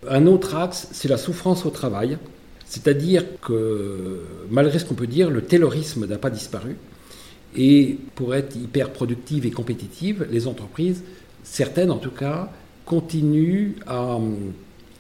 Un 0.10 0.26
autre 0.28 0.56
axe, 0.56 0.88
c'est 0.92 1.08
la 1.08 1.18
souffrance 1.18 1.66
au 1.66 1.70
travail. 1.70 2.18
C'est-à-dire 2.66 3.24
que, 3.42 4.22
malgré 4.50 4.80
ce 4.80 4.86
qu'on 4.86 4.96
peut 4.96 5.08
dire, 5.08 5.30
le 5.30 5.44
taylorisme 5.44 6.08
n'a 6.08 6.18
pas 6.18 6.30
disparu. 6.30 6.76
Et 7.56 7.98
pour 8.16 8.34
être 8.34 8.56
hyper 8.56 8.92
productive 8.92 9.46
et 9.46 9.52
compétitive, 9.52 10.28
les 10.32 10.48
entreprises, 10.48 11.04
certaines 11.44 11.92
en 11.92 11.98
tout 11.98 12.12
cas, 12.12 12.50
continuent 12.86 13.74
à, 13.86 14.18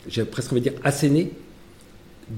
j'ai 0.07 0.23
presque 0.23 0.51
envie 0.53 0.61
de 0.61 0.69
dire, 0.69 0.79
asséner 0.83 1.31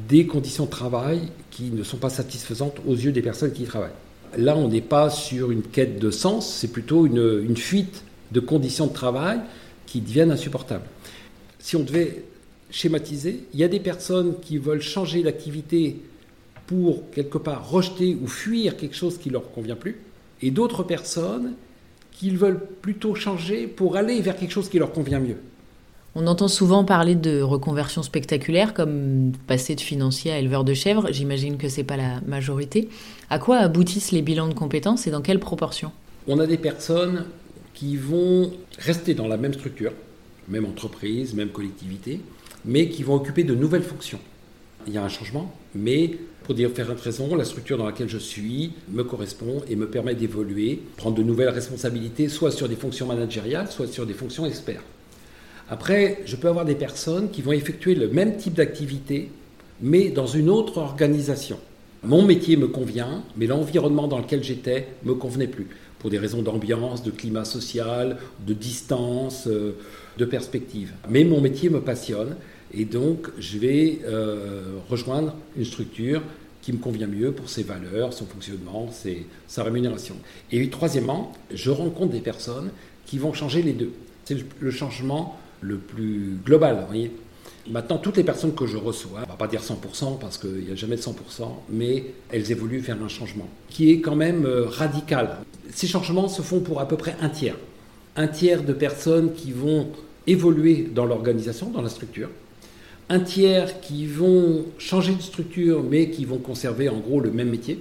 des 0.08 0.26
conditions 0.26 0.66
de 0.66 0.70
travail 0.70 1.22
qui 1.52 1.72
ne 1.72 1.84
sont 1.84 1.98
pas 1.98 2.10
satisfaisantes 2.10 2.78
aux 2.88 2.96
yeux 2.96 3.12
des 3.12 3.22
personnes 3.22 3.52
qui 3.52 3.64
y 3.64 3.66
travaillent. 3.66 3.92
Là, 4.38 4.58
on 4.58 4.68
n'est 4.68 4.82
pas 4.82 5.10
sur 5.10 5.52
une 5.52 5.62
quête 5.62 6.00
de 6.00 6.12
sens, 6.12 6.54
c'est 6.54 6.72
plutôt 6.72 7.06
une, 7.06 7.56
fuite 7.56 8.04
de 8.32 8.40
conditions 8.40 8.88
de 8.88 8.94
travail 8.94 9.40
qui 9.86 10.02
deviennent 10.02 10.32
insupportables. 10.32 10.86
Si 11.60 11.76
on 11.76 11.84
devait 11.84 12.24
schématiser. 12.76 13.44
Il 13.54 13.60
y 13.60 13.64
a 13.64 13.68
des 13.68 13.80
personnes 13.80 14.36
qui 14.42 14.58
veulent 14.58 14.82
changer 14.82 15.24
d'activité 15.24 16.02
pour 16.68 17.10
quelque 17.12 17.38
part 17.38 17.70
rejeter 17.70 18.18
ou 18.22 18.28
fuir 18.28 18.76
quelque 18.76 18.96
chose 18.96 19.18
qui 19.18 19.30
leur 19.30 19.52
convient 19.52 19.76
plus, 19.76 19.98
et 20.42 20.52
d'autres 20.52 20.84
personnes 20.84 21.54
qui 22.12 22.32
veulent 22.32 22.60
plutôt 22.82 23.16
changer 23.16 23.68
pour 23.68 23.96
aller 23.96 24.20
vers 24.22 24.36
quelque 24.36 24.52
chose 24.52 24.70
qui 24.70 24.80
leur 24.80 24.92
convient 24.92 25.20
mieux. 25.20 25.38
On 26.18 26.28
entend 26.28 26.48
souvent 26.48 26.86
parler 26.86 27.14
de 27.14 27.42
reconversion 27.42 28.02
spectaculaire, 28.02 28.74
comme 28.74 29.34
passer 29.48 29.76
de 29.76 29.82
financier 29.82 30.32
à 30.32 30.40
éleveur 30.40 30.64
de 30.64 30.74
chèvres. 30.74 31.10
J'imagine 31.12 31.58
que 31.58 31.68
ce 31.68 31.78
n'est 31.78 31.84
pas 31.84 31.98
la 31.98 32.22
majorité. 32.26 32.88
À 33.30 33.38
quoi 33.38 33.58
aboutissent 33.58 34.14
les 34.14 34.22
bilans 34.22 34.48
de 34.48 34.54
compétences 34.54 35.08
et 35.08 35.12
dans 35.12 35.22
quelle 35.22 35.42
proportion? 35.42 35.92
On 36.30 36.40
a 36.40 36.48
des 36.48 36.58
personnes 36.58 37.26
qui 37.74 37.98
vont 37.98 38.54
rester 38.80 39.14
dans 39.14 39.28
la 39.28 39.36
même 39.36 39.54
structure, 39.54 39.92
même 40.48 40.64
entreprise, 40.64 41.34
même 41.34 41.50
collectivité, 41.50 42.22
mais 42.64 42.88
qui 42.88 43.04
vont 43.04 43.16
occuper 43.16 43.44
de 43.44 43.54
nouvelles 43.54 43.84
fonctions. 43.84 44.20
Il 44.88 44.94
y 44.94 44.98
a 44.98 45.04
un 45.04 45.10
changement, 45.10 45.54
mais 45.74 46.12
pour 46.46 46.56
différentes 46.56 47.02
raisons, 47.02 47.36
la 47.36 47.44
structure 47.44 47.78
dans 47.78 47.88
laquelle 47.88 48.08
je 48.08 48.20
suis 48.20 48.72
me 48.90 49.04
correspond 49.04 49.64
et 49.68 49.76
me 49.76 49.90
permet 49.90 50.16
d'évoluer, 50.16 50.82
prendre 50.96 51.18
de 51.18 51.24
nouvelles 51.24 51.50
responsabilités, 51.50 52.30
soit 52.30 52.52
sur 52.52 52.70
des 52.70 52.78
fonctions 52.78 53.06
managériales, 53.06 53.70
soit 53.70 53.88
sur 53.88 54.06
des 54.06 54.14
fonctions 54.14 54.46
experts. 54.46 54.84
Après, 55.70 56.20
je 56.26 56.36
peux 56.36 56.48
avoir 56.48 56.66
des 56.66 56.76
personnes 56.76 57.30
qui 57.30 57.42
vont 57.42 57.52
effectuer 57.52 57.96
le 57.96 58.08
même 58.08 58.38
type 58.38 58.54
d'activité, 58.54 59.32
mais 59.82 60.10
dans 60.10 60.28
une 60.28 60.50
autre 60.50 60.78
organisation. 60.78 61.58
Mon 62.04 62.24
métier 62.24 62.56
me 62.56 62.68
convient, 62.68 63.24
mais 63.36 63.48
l'environnement 63.48 64.08
dans 64.08 64.20
lequel 64.20 64.44
j'étais 64.44 64.88
me 65.04 65.16
convenait 65.16 65.48
plus, 65.48 65.68
pour 65.98 66.12
des 66.12 66.20
raisons 66.20 66.44
d'ambiance, 66.44 67.04
de 67.04 67.10
climat 67.10 67.46
social, 67.46 68.18
de 68.46 68.54
distance, 68.54 69.48
euh, 69.48 69.76
de 70.18 70.26
perspective. 70.26 70.94
Mais 71.10 71.24
mon 71.24 71.42
métier 71.42 71.70
me 71.70 71.82
passionne 71.82 72.36
et 72.74 72.86
donc, 72.86 73.30
je 73.40 73.58
vais 73.58 74.00
euh, 74.06 74.80
rejoindre 74.90 75.36
une 75.58 75.64
structure 75.66 76.22
qui 76.62 76.74
me 76.74 76.78
convient 76.78 77.08
mieux 77.08 77.32
pour 77.32 77.50
ses 77.50 77.64
valeurs, 77.64 78.12
son 78.12 78.26
fonctionnement, 78.26 78.90
sa 79.48 79.64
rémunération. 79.64 80.16
Et 80.52 80.68
troisièmement, 80.70 81.32
je 81.54 81.70
rencontre 81.70 82.12
des 82.12 82.20
personnes 82.20 82.72
qui 83.06 83.18
vont 83.18 83.34
changer 83.34 83.62
les 83.62 83.74
deux. 83.74 83.94
C'est 84.26 84.38
le 84.60 84.72
changement 84.72 85.40
le 85.62 85.78
plus 85.78 86.38
global. 86.44 86.86
Voyez 86.88 87.12
Maintenant, 87.70 87.98
toutes 87.98 88.18
les 88.18 88.24
personnes 88.24 88.54
que 88.54 88.68
je 88.68 88.78
reçois, 88.78 89.22
on 89.26 89.32
va 89.32 89.38
pas 89.38 89.48
dire 89.48 89.62
100% 89.62 90.20
parce 90.20 90.38
qu'il 90.38 90.66
n'y 90.66 90.72
a 90.72 90.76
jamais 90.76 90.98
de 90.98 91.02
100%, 91.02 91.14
mais 91.72 92.04
elles 92.32 92.52
évoluent 92.52 92.80
vers 92.80 93.02
un 93.02 93.08
changement 93.08 93.50
qui 93.70 93.92
est 93.92 94.02
quand 94.02 94.16
même 94.16 94.46
euh, 94.46 94.66
radical. 94.68 95.38
Ces 95.72 95.88
changements 95.88 96.28
se 96.28 96.44
font 96.44 96.60
pour 96.60 96.80
à 96.80 96.88
peu 96.88 96.96
près 96.96 97.16
un 97.22 97.30
tiers. 97.30 97.58
Un 98.18 98.28
tiers 98.28 98.62
de 98.62 98.72
personnes 98.72 99.34
qui 99.34 99.52
vont 99.52 99.88
évoluer 100.28 100.88
dans 100.94 101.06
l'organisation, 101.06 101.72
dans 101.72 101.82
la 101.82 101.90
structure, 101.90 102.30
un 103.10 103.20
tiers 103.20 103.82
qui 103.82 104.06
vont 104.06 104.66
changer 104.78 105.16
de 105.16 105.22
structure 105.22 105.84
mais 105.84 106.12
qui 106.12 106.26
vont 106.26 106.38
conserver 106.38 106.88
en 106.88 107.00
gros 107.00 107.20
le 107.20 107.32
même 107.32 107.50
métier, 107.50 107.80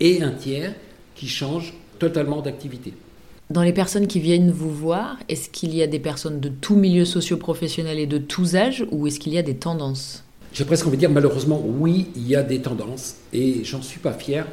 et 0.00 0.22
un 0.22 0.32
tiers 0.32 0.74
qui 1.14 1.28
change 1.28 1.74
totalement 1.98 2.40
d'activité. 2.40 2.94
Dans 3.48 3.62
les 3.62 3.72
personnes 3.72 4.08
qui 4.08 4.18
viennent 4.18 4.50
vous 4.50 4.72
voir, 4.72 5.18
est-ce 5.28 5.48
qu'il 5.48 5.72
y 5.72 5.80
a 5.80 5.86
des 5.86 6.00
personnes 6.00 6.40
de 6.40 6.48
tous 6.48 6.74
milieux 6.74 7.04
socio-professionnels 7.04 8.00
et 8.00 8.06
de 8.06 8.18
tous 8.18 8.56
âges 8.56 8.84
ou 8.90 9.06
est-ce 9.06 9.20
qu'il 9.20 9.32
y 9.32 9.38
a 9.38 9.42
des 9.42 9.54
tendances? 9.54 10.24
J'ai 10.52 10.64
presque 10.64 10.84
envie 10.84 10.96
de 10.96 11.00
dire, 11.00 11.10
malheureusement, 11.10 11.62
oui, 11.64 12.08
il 12.16 12.26
y 12.26 12.34
a 12.34 12.42
des 12.42 12.60
tendances, 12.60 13.14
et 13.32 13.62
j'en 13.62 13.82
suis 13.82 14.00
pas 14.00 14.14
fier. 14.14 14.48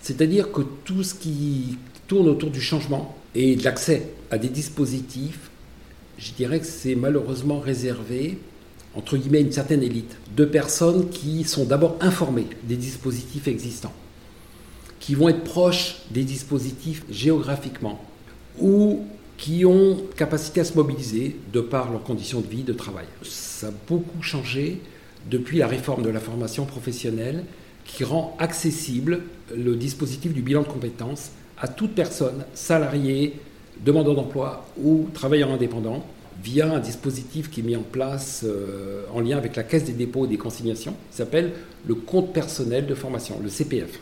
C'est-à-dire 0.00 0.52
que 0.52 0.62
tout 0.86 1.02
ce 1.02 1.14
qui 1.14 1.76
tourne 2.08 2.28
autour 2.28 2.50
du 2.50 2.62
changement 2.62 3.14
et 3.34 3.56
de 3.56 3.62
l'accès 3.62 4.08
à 4.30 4.38
des 4.38 4.48
dispositifs, 4.48 5.50
je 6.16 6.32
dirais 6.32 6.60
que 6.60 6.66
c'est 6.66 6.94
malheureusement 6.94 7.60
réservé, 7.60 8.38
entre 8.94 9.18
guillemets, 9.18 9.38
à 9.38 9.42
une 9.42 9.52
certaine 9.52 9.82
élite, 9.82 10.16
de 10.34 10.46
personnes 10.46 11.10
qui 11.10 11.44
sont 11.44 11.66
d'abord 11.66 11.98
informées 12.00 12.46
des 12.64 12.76
dispositifs 12.76 13.48
existants, 13.48 13.92
qui 14.98 15.14
vont 15.14 15.28
être 15.28 15.44
proches 15.44 15.96
des 16.10 16.24
dispositifs 16.24 17.04
géographiquement, 17.10 18.00
ou 18.58 19.04
qui 19.36 19.64
ont 19.64 19.96
capacité 20.16 20.60
à 20.60 20.64
se 20.64 20.74
mobiliser 20.74 21.36
de 21.52 21.60
par 21.60 21.90
leurs 21.90 22.02
conditions 22.02 22.40
de 22.40 22.46
vie, 22.46 22.62
de 22.62 22.72
travail. 22.72 23.06
Ça 23.22 23.68
a 23.68 23.72
beaucoup 23.88 24.22
changé 24.22 24.80
depuis 25.30 25.58
la 25.58 25.66
réforme 25.66 26.02
de 26.02 26.10
la 26.10 26.20
formation 26.20 26.66
professionnelle 26.66 27.44
qui 27.84 28.04
rend 28.04 28.36
accessible 28.38 29.20
le 29.56 29.76
dispositif 29.76 30.32
du 30.32 30.42
bilan 30.42 30.62
de 30.62 30.68
compétences 30.68 31.30
à 31.58 31.68
toute 31.68 31.94
personne, 31.94 32.44
salarié, 32.54 33.34
demandeur 33.84 34.14
d'emploi 34.14 34.66
ou 34.82 35.08
travailleur 35.12 35.50
indépendant, 35.50 36.04
via 36.42 36.72
un 36.72 36.78
dispositif 36.78 37.50
qui 37.50 37.60
est 37.60 37.62
mis 37.62 37.76
en 37.76 37.82
place 37.82 38.44
euh, 38.44 39.04
en 39.12 39.20
lien 39.20 39.36
avec 39.36 39.56
la 39.56 39.62
Caisse 39.62 39.84
des 39.84 39.92
dépôts 39.92 40.24
et 40.24 40.28
des 40.28 40.38
consignations, 40.38 40.94
qui 41.10 41.16
s'appelle 41.16 41.52
le 41.86 41.94
compte 41.94 42.32
personnel 42.32 42.86
de 42.86 42.94
formation, 42.94 43.38
le 43.42 43.48
CPF. 43.48 44.00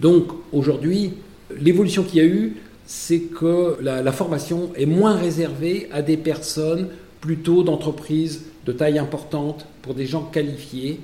Donc 0.00 0.28
aujourd'hui, 0.52 1.14
l'évolution 1.58 2.02
qu'il 2.02 2.18
y 2.18 2.20
a 2.20 2.26
eu, 2.26 2.56
c'est 2.86 3.20
que 3.20 3.76
la, 3.80 4.12
formation 4.12 4.70
est 4.76 4.86
moins 4.86 5.16
réservée 5.16 5.88
à 5.92 6.02
des 6.02 6.16
personnes 6.16 6.88
plutôt 7.20 7.62
d'entreprises 7.62 8.42
de 8.66 8.72
taille 8.72 8.98
importante, 8.98 9.66
pour 9.82 9.94
des 9.94 10.06
gens 10.06 10.22
qualifiés. 10.22 11.00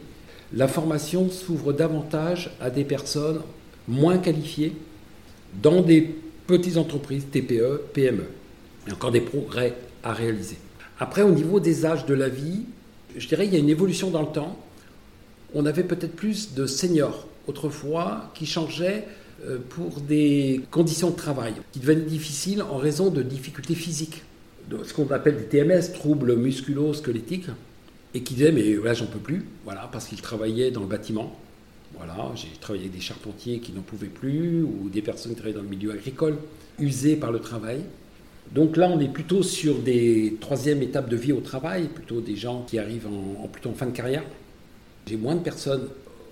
La 0.54 0.68
formation 0.68 1.30
s'ouvre 1.30 1.72
davantage 1.72 2.50
à 2.60 2.70
des 2.70 2.84
personnes 2.84 3.40
moins 3.86 4.18
qualifiées 4.18 4.72
dans 5.62 5.82
des 5.82 6.14
petites 6.46 6.76
entreprises, 6.76 7.26
TPE, 7.30 7.82
PME. 7.92 8.24
Il 8.86 8.88
y 8.88 8.92
a 8.92 8.94
encore 8.94 9.10
des 9.10 9.20
progrès 9.20 9.74
à 10.02 10.12
réaliser. 10.12 10.56
Après, 10.98 11.22
au 11.22 11.30
niveau 11.30 11.60
des 11.60 11.86
âges 11.86 12.06
de 12.06 12.14
la 12.14 12.28
vie, 12.28 12.64
je 13.16 13.26
dirais 13.28 13.44
qu'il 13.44 13.54
y 13.54 13.56
a 13.56 13.60
une 13.60 13.68
évolution 13.68 14.10
dans 14.10 14.22
le 14.22 14.32
temps. 14.32 14.58
On 15.54 15.66
avait 15.66 15.84
peut-être 15.84 16.14
plus 16.14 16.54
de 16.54 16.66
seniors 16.66 17.26
autrefois 17.46 18.30
qui 18.34 18.46
changeaient 18.46 19.04
pour 19.70 20.00
des 20.00 20.61
conditions 20.70 21.11
de 21.11 21.16
travail 21.16 21.55
qui 21.72 21.81
devenaient 21.81 22.03
difficiles 22.03 22.62
en 22.62 22.76
raison 22.76 23.11
de 23.11 23.22
difficultés 23.22 23.74
physiques, 23.74 24.22
ce 24.85 24.92
qu'on 24.92 25.09
appelle 25.11 25.37
des 25.37 25.44
TMS, 25.44 25.92
troubles 25.92 26.37
musculo-squelettiques, 26.37 27.48
et 28.14 28.22
qui 28.22 28.35
disaient 28.35 28.53
mais 28.53 28.74
là 28.85 28.94
j'en 28.94 29.07
peux 29.07 29.18
plus, 29.18 29.44
voilà, 29.64 29.88
parce 29.90 30.07
qu'ils 30.07 30.20
travaillaient 30.20 30.70
dans 30.70 30.81
le 30.81 30.87
bâtiment. 30.87 31.37
Voilà, 31.96 32.31
j'ai 32.35 32.48
travaillé 32.61 32.85
avec 32.85 32.96
des 32.96 33.03
charpentiers 33.03 33.59
qui 33.59 33.72
n'en 33.72 33.83
pouvaient 33.83 34.07
plus, 34.07 34.62
ou 34.62 34.88
des 34.92 35.03
personnes 35.03 35.33
qui 35.33 35.38
travaillaient 35.38 35.59
dans 35.59 35.64
le 35.64 35.68
milieu 35.68 35.92
agricole, 35.92 36.37
usées 36.79 37.16
par 37.16 37.33
le 37.33 37.40
travail. 37.40 37.81
Donc 38.53 38.76
là, 38.76 38.88
on 38.88 38.98
est 39.00 39.12
plutôt 39.12 39.42
sur 39.42 39.79
des 39.79 40.37
troisième 40.40 40.83
étapes 40.83 41.09
de 41.09 41.16
vie 41.16 41.33
au 41.33 41.40
travail, 41.40 41.88
plutôt 41.88 42.20
des 42.20 42.37
gens 42.37 42.64
qui 42.66 42.79
arrivent 42.79 43.07
en, 43.07 43.46
plutôt 43.48 43.70
en 43.70 43.74
fin 43.74 43.87
de 43.87 43.92
carrière. 43.92 44.24
J'ai 45.07 45.16
moins 45.16 45.35
de 45.35 45.40
personnes 45.40 45.88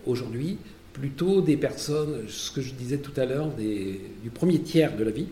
aujourd'hui 0.06 0.58
plutôt 0.98 1.40
des 1.40 1.56
personnes, 1.56 2.24
ce 2.28 2.50
que 2.50 2.60
je 2.60 2.72
disais 2.74 2.98
tout 2.98 3.18
à 3.20 3.24
l'heure, 3.24 3.50
du 3.56 4.30
premier 4.30 4.60
tiers 4.60 4.96
de 4.96 5.04
la 5.04 5.10
vie, 5.10 5.26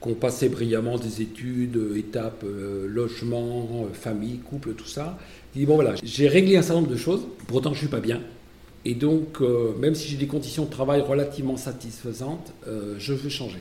qui 0.00 0.08
ont 0.08 0.14
passé 0.14 0.48
brillamment 0.48 0.96
des 0.96 1.22
études, 1.22 1.78
étapes, 1.96 2.44
euh, 2.44 2.86
logement, 2.88 3.86
euh, 3.86 3.92
famille, 3.92 4.38
couple, 4.38 4.74
tout 4.74 4.86
ça. 4.86 5.18
Ils 5.54 5.58
disent, 5.58 5.68
bon 5.68 5.74
voilà, 5.74 5.94
j'ai 6.02 6.28
réglé 6.28 6.56
un 6.56 6.62
certain 6.62 6.82
nombre 6.82 6.92
de 6.92 6.96
choses, 6.96 7.22
pourtant 7.48 7.70
je 7.70 7.76
ne 7.76 7.78
suis 7.80 7.88
pas 7.88 8.00
bien. 8.00 8.20
Et 8.84 8.94
donc, 8.94 9.40
euh, 9.40 9.72
même 9.78 9.96
si 9.96 10.08
j'ai 10.08 10.16
des 10.16 10.28
conditions 10.28 10.64
de 10.64 10.70
travail 10.70 11.00
relativement 11.00 11.56
satisfaisantes, 11.56 12.52
je 12.98 13.12
veux 13.12 13.28
changer. 13.28 13.58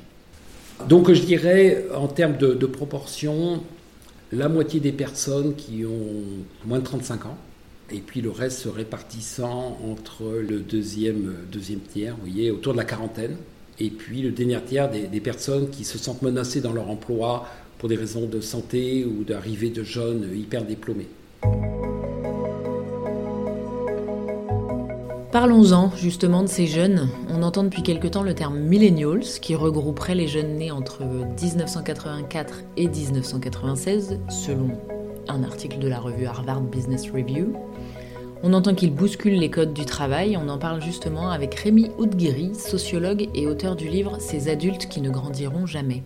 Donc 0.87 1.11
je 1.11 1.23
dirais, 1.23 1.85
en 1.95 2.07
termes 2.07 2.37
de, 2.37 2.53
de 2.53 2.65
proportion, 2.67 3.63
la 4.31 4.47
moitié 4.47 4.79
des 4.79 4.91
personnes 4.91 5.55
qui 5.55 5.85
ont 5.85 6.45
moins 6.65 6.79
de 6.79 6.83
35 6.83 7.25
ans, 7.25 7.37
et 7.91 7.99
puis 7.99 8.21
le 8.21 8.31
reste 8.31 8.59
se 8.59 8.69
répartissant 8.69 9.77
entre 9.89 10.25
le 10.25 10.59
deuxième, 10.59 11.35
deuxième 11.51 11.79
tiers, 11.79 12.15
vous 12.15 12.27
voyez, 12.27 12.51
autour 12.51 12.73
de 12.73 12.77
la 12.77 12.85
quarantaine, 12.85 13.37
et 13.79 13.89
puis 13.89 14.21
le 14.21 14.31
dernier 14.31 14.61
tiers 14.65 14.89
des, 14.89 15.07
des 15.07 15.21
personnes 15.21 15.69
qui 15.69 15.83
se 15.83 15.97
sentent 15.97 16.21
menacées 16.21 16.61
dans 16.61 16.73
leur 16.73 16.89
emploi 16.89 17.47
pour 17.77 17.89
des 17.89 17.95
raisons 17.95 18.25
de 18.25 18.41
santé 18.41 19.05
ou 19.05 19.23
d'arrivée 19.23 19.69
de 19.69 19.83
jeunes 19.83 20.27
hyper 20.35 20.65
diplômés. 20.65 21.07
Parlons-en 25.31 25.91
justement 25.95 26.41
de 26.41 26.47
ces 26.47 26.65
jeunes. 26.65 27.09
On 27.29 27.43
entend 27.43 27.63
depuis 27.63 27.83
quelque 27.83 28.07
temps 28.07 28.23
le 28.23 28.33
terme 28.33 28.57
millennials 28.57 29.21
qui 29.39 29.53
regrouperait 29.53 30.15
les 30.15 30.27
jeunes 30.27 30.55
nés 30.55 30.71
entre 30.71 31.03
1984 31.03 32.63
et 32.75 32.87
1996 32.87 34.19
selon 34.29 34.71
un 35.27 35.43
article 35.43 35.79
de 35.79 35.87
la 35.87 35.99
revue 35.99 36.25
Harvard 36.25 36.61
Business 36.61 37.11
Review. 37.11 37.53
On 38.43 38.53
entend 38.53 38.75
qu'il 38.75 38.93
bouscule 38.93 39.39
les 39.39 39.49
codes 39.49 39.73
du 39.73 39.85
travail, 39.85 40.37
on 40.37 40.47
en 40.47 40.59
parle 40.59 40.81
justement 40.81 41.31
avec 41.31 41.55
Rémi 41.55 41.89
Oudguiri, 41.97 42.53
sociologue 42.53 43.29
et 43.33 43.47
auteur 43.47 43.75
du 43.75 43.87
livre 43.87 44.17
Ces 44.19 44.47
adultes 44.47 44.87
qui 44.87 45.01
ne 45.01 45.09
grandiront 45.09 45.65
jamais. 45.65 46.03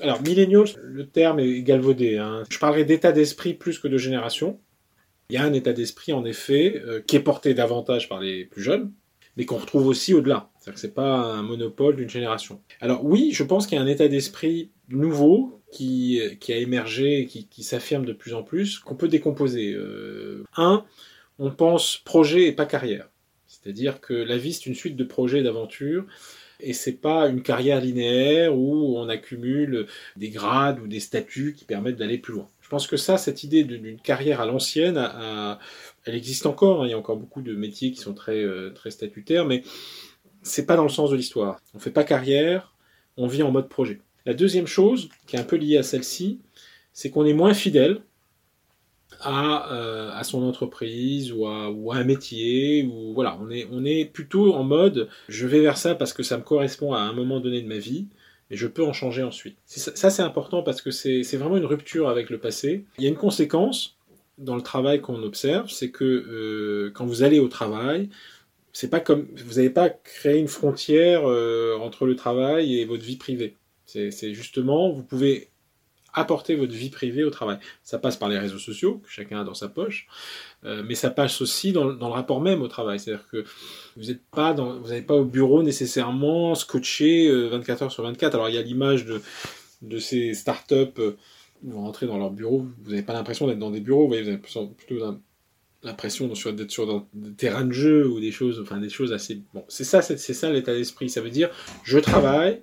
Alors, 0.00 0.20
millennials, 0.20 0.68
le 0.82 1.06
terme 1.06 1.40
est 1.40 1.62
galvaudé. 1.62 2.18
Hein. 2.18 2.42
Je 2.50 2.58
parlerai 2.58 2.84
d'état 2.84 3.12
d'esprit 3.12 3.54
plus 3.54 3.78
que 3.78 3.88
de 3.88 3.96
génération. 3.96 4.60
Il 5.30 5.36
y 5.36 5.38
a 5.38 5.44
un 5.44 5.52
état 5.54 5.72
d'esprit, 5.72 6.12
en 6.12 6.26
effet, 6.26 6.82
euh, 6.84 7.00
qui 7.00 7.16
est 7.16 7.20
porté 7.20 7.54
davantage 7.54 8.06
par 8.08 8.20
les 8.20 8.44
plus 8.44 8.62
jeunes, 8.62 8.92
mais 9.38 9.46
qu'on 9.46 9.56
retrouve 9.56 9.86
aussi 9.86 10.12
au-delà. 10.12 10.50
C'est-à-dire 10.58 10.74
que 10.74 10.80
ce 10.80 10.86
n'est 10.88 10.92
pas 10.92 11.16
un 11.16 11.42
monopole 11.42 11.96
d'une 11.96 12.10
génération. 12.10 12.60
Alors 12.82 13.02
oui, 13.02 13.30
je 13.32 13.44
pense 13.44 13.66
qu'il 13.66 13.78
y 13.78 13.80
a 13.80 13.84
un 13.84 13.88
état 13.88 14.08
d'esprit 14.08 14.70
nouveau 14.90 15.62
qui, 15.72 16.20
a 16.48 16.56
émergé, 16.56 17.24
qui, 17.24 17.48
qui 17.48 17.62
s'affirme 17.62 18.04
de 18.04 18.12
plus 18.12 18.34
en 18.34 18.42
plus, 18.42 18.78
qu'on 18.78 18.94
peut 18.94 19.08
décomposer. 19.08 19.72
Euh, 19.72 20.44
un, 20.56 20.84
on 21.42 21.50
pense 21.50 21.96
projet 21.96 22.46
et 22.46 22.52
pas 22.52 22.66
carrière. 22.66 23.08
C'est-à-dire 23.48 24.00
que 24.00 24.14
la 24.14 24.38
vie, 24.38 24.52
c'est 24.52 24.66
une 24.66 24.76
suite 24.76 24.94
de 24.94 25.02
projets 25.02 25.40
et 25.40 25.42
d'aventures, 25.42 26.06
et 26.60 26.72
c'est 26.72 26.92
pas 27.00 27.26
une 27.26 27.42
carrière 27.42 27.80
linéaire 27.80 28.56
où 28.56 28.96
on 28.96 29.08
accumule 29.08 29.88
des 30.16 30.30
grades 30.30 30.78
ou 30.78 30.86
des 30.86 31.00
statuts 31.00 31.54
qui 31.58 31.64
permettent 31.64 31.96
d'aller 31.96 32.18
plus 32.18 32.34
loin. 32.34 32.48
Je 32.60 32.68
pense 32.68 32.86
que 32.86 32.96
ça, 32.96 33.18
cette 33.18 33.42
idée 33.42 33.64
d'une 33.64 33.98
carrière 33.98 34.40
à 34.40 34.46
l'ancienne, 34.46 34.96
elle 36.04 36.14
existe 36.14 36.46
encore. 36.46 36.82
Hein. 36.82 36.86
Il 36.86 36.90
y 36.90 36.94
a 36.94 36.98
encore 36.98 37.16
beaucoup 37.16 37.42
de 37.42 37.54
métiers 37.56 37.90
qui 37.90 37.98
sont 38.00 38.14
très, 38.14 38.38
euh, 38.38 38.70
très 38.70 38.92
statutaires, 38.92 39.44
mais 39.44 39.64
c'est 40.42 40.64
pas 40.64 40.76
dans 40.76 40.84
le 40.84 40.88
sens 40.88 41.10
de 41.10 41.16
l'histoire. 41.16 41.60
On 41.74 41.80
fait 41.80 41.90
pas 41.90 42.04
carrière, 42.04 42.72
on 43.16 43.26
vit 43.26 43.42
en 43.42 43.50
mode 43.50 43.68
projet. 43.68 44.00
La 44.26 44.34
deuxième 44.34 44.68
chose, 44.68 45.08
qui 45.26 45.34
est 45.34 45.40
un 45.40 45.44
peu 45.44 45.56
liée 45.56 45.76
à 45.76 45.82
celle-ci, 45.82 46.38
c'est 46.92 47.10
qu'on 47.10 47.26
est 47.26 47.34
moins 47.34 47.52
fidèle 47.52 48.00
à, 49.22 49.72
euh, 49.72 50.10
à 50.12 50.24
son 50.24 50.42
entreprise 50.42 51.32
ou 51.32 51.46
à, 51.46 51.72
un 51.96 52.04
métier 52.04 52.84
ou 52.84 53.14
voilà 53.14 53.38
on 53.40 53.50
est 53.50 53.66
on 53.70 53.84
est 53.84 54.04
plutôt 54.04 54.54
en 54.54 54.64
mode 54.64 55.08
je 55.28 55.46
vais 55.46 55.60
vers 55.60 55.76
ça 55.76 55.94
parce 55.94 56.12
que 56.12 56.22
ça 56.22 56.36
me 56.36 56.42
correspond 56.42 56.92
à 56.92 57.00
un 57.00 57.12
moment 57.12 57.40
donné 57.40 57.62
de 57.62 57.68
ma 57.68 57.78
vie 57.78 58.06
et 58.50 58.56
je 58.56 58.66
peux 58.66 58.84
en 58.84 58.92
changer 58.92 59.22
ensuite. 59.22 59.56
Ça, 59.64 59.94
ça 59.94 60.10
c'est 60.10 60.22
important 60.22 60.62
parce 60.62 60.82
que 60.82 60.90
c'est 60.90 61.22
vraiment 61.36 61.56
une 61.56 61.64
rupture 61.64 62.08
avec 62.08 62.28
le 62.28 62.38
passé. 62.38 62.84
Il 62.98 63.04
y 63.04 63.06
a 63.06 63.10
une 63.10 63.16
conséquence 63.16 63.96
dans 64.38 64.56
le 64.56 64.62
travail 64.62 65.00
qu'on 65.00 65.22
observe 65.22 65.70
c'est 65.70 65.90
que 65.90 66.04
euh, 66.04 66.90
quand 66.94 67.06
vous 67.06 67.22
allez 67.22 67.38
au 67.38 67.48
travail 67.48 68.08
c'est 68.72 68.88
pas 68.88 69.00
comme 69.00 69.28
vous 69.36 69.54
n'avez 69.54 69.70
pas 69.70 69.90
créé 69.90 70.38
une 70.38 70.48
frontière 70.48 71.22
euh, 71.26 71.76
entre 71.78 72.06
le 72.06 72.16
travail 72.16 72.78
et 72.78 72.84
votre 72.84 73.04
vie 73.04 73.16
privée. 73.16 73.56
C'est 73.86 74.32
justement 74.32 74.90
vous 74.90 75.02
pouvez 75.02 75.51
apporter 76.12 76.54
votre 76.54 76.72
vie 76.72 76.90
privée 76.90 77.24
au 77.24 77.30
travail. 77.30 77.58
Ça 77.82 77.98
passe 77.98 78.16
par 78.16 78.28
les 78.28 78.38
réseaux 78.38 78.58
sociaux, 78.58 79.00
que 79.04 79.10
chacun 79.10 79.40
a 79.40 79.44
dans 79.44 79.54
sa 79.54 79.68
poche, 79.68 80.06
euh, 80.64 80.82
mais 80.86 80.94
ça 80.94 81.10
passe 81.10 81.40
aussi 81.40 81.72
dans, 81.72 81.84
le 81.84 82.04
rapport 82.04 82.40
même 82.40 82.62
au 82.62 82.68
travail. 82.68 83.00
C'est-à-dire 83.00 83.26
que 83.28 83.44
vous 83.96 84.04
n'êtes 84.04 84.22
pas 84.30 84.52
vous 84.52 84.88
n'avez 84.88 85.02
pas 85.02 85.14
au 85.14 85.24
bureau 85.24 85.62
nécessairement 85.62 86.54
scotché 86.54 87.30
24 87.48 87.82
euh, 87.82 87.84
heures 87.84 87.92
sur 87.92 88.02
24. 88.02 88.34
Alors 88.34 88.48
il 88.48 88.54
y 88.54 88.58
a 88.58 88.62
l'image 88.62 89.04
de, 89.04 89.22
de 89.82 89.98
ces 89.98 90.34
startups, 90.34 90.98
euh, 90.98 91.16
vous 91.62 91.80
rentrez 91.80 92.06
dans 92.06 92.18
leur 92.18 92.30
bureau, 92.30 92.66
vous 92.82 92.90
n'avez 92.90 93.02
pas 93.02 93.12
l'impression 93.12 93.46
d'être 93.46 93.58
dans 93.58 93.70
des 93.70 93.80
bureaux, 93.80 94.08
vous, 94.08 94.14
avez 94.14 94.38
plutôt 94.38 95.18
l'impression 95.82 96.28
d'être 96.28 96.70
sur 96.70 97.06
des 97.14 97.34
terrains 97.34 97.64
de 97.64 97.72
jeu 97.72 98.06
ou 98.08 98.20
des 98.20 98.32
choses, 98.32 98.60
enfin 98.60 98.78
des 98.78 98.88
choses 98.88 99.12
assez. 99.12 99.40
Bon, 99.54 99.64
c'est 99.68 99.84
ça, 99.84 100.02
c'est 100.02 100.16
ça 100.16 100.50
l'état 100.50 100.74
d'esprit. 100.74 101.08
Ça 101.08 101.20
veut 101.20 101.30
dire, 101.30 101.50
je 101.84 101.98
travaille, 101.98 102.62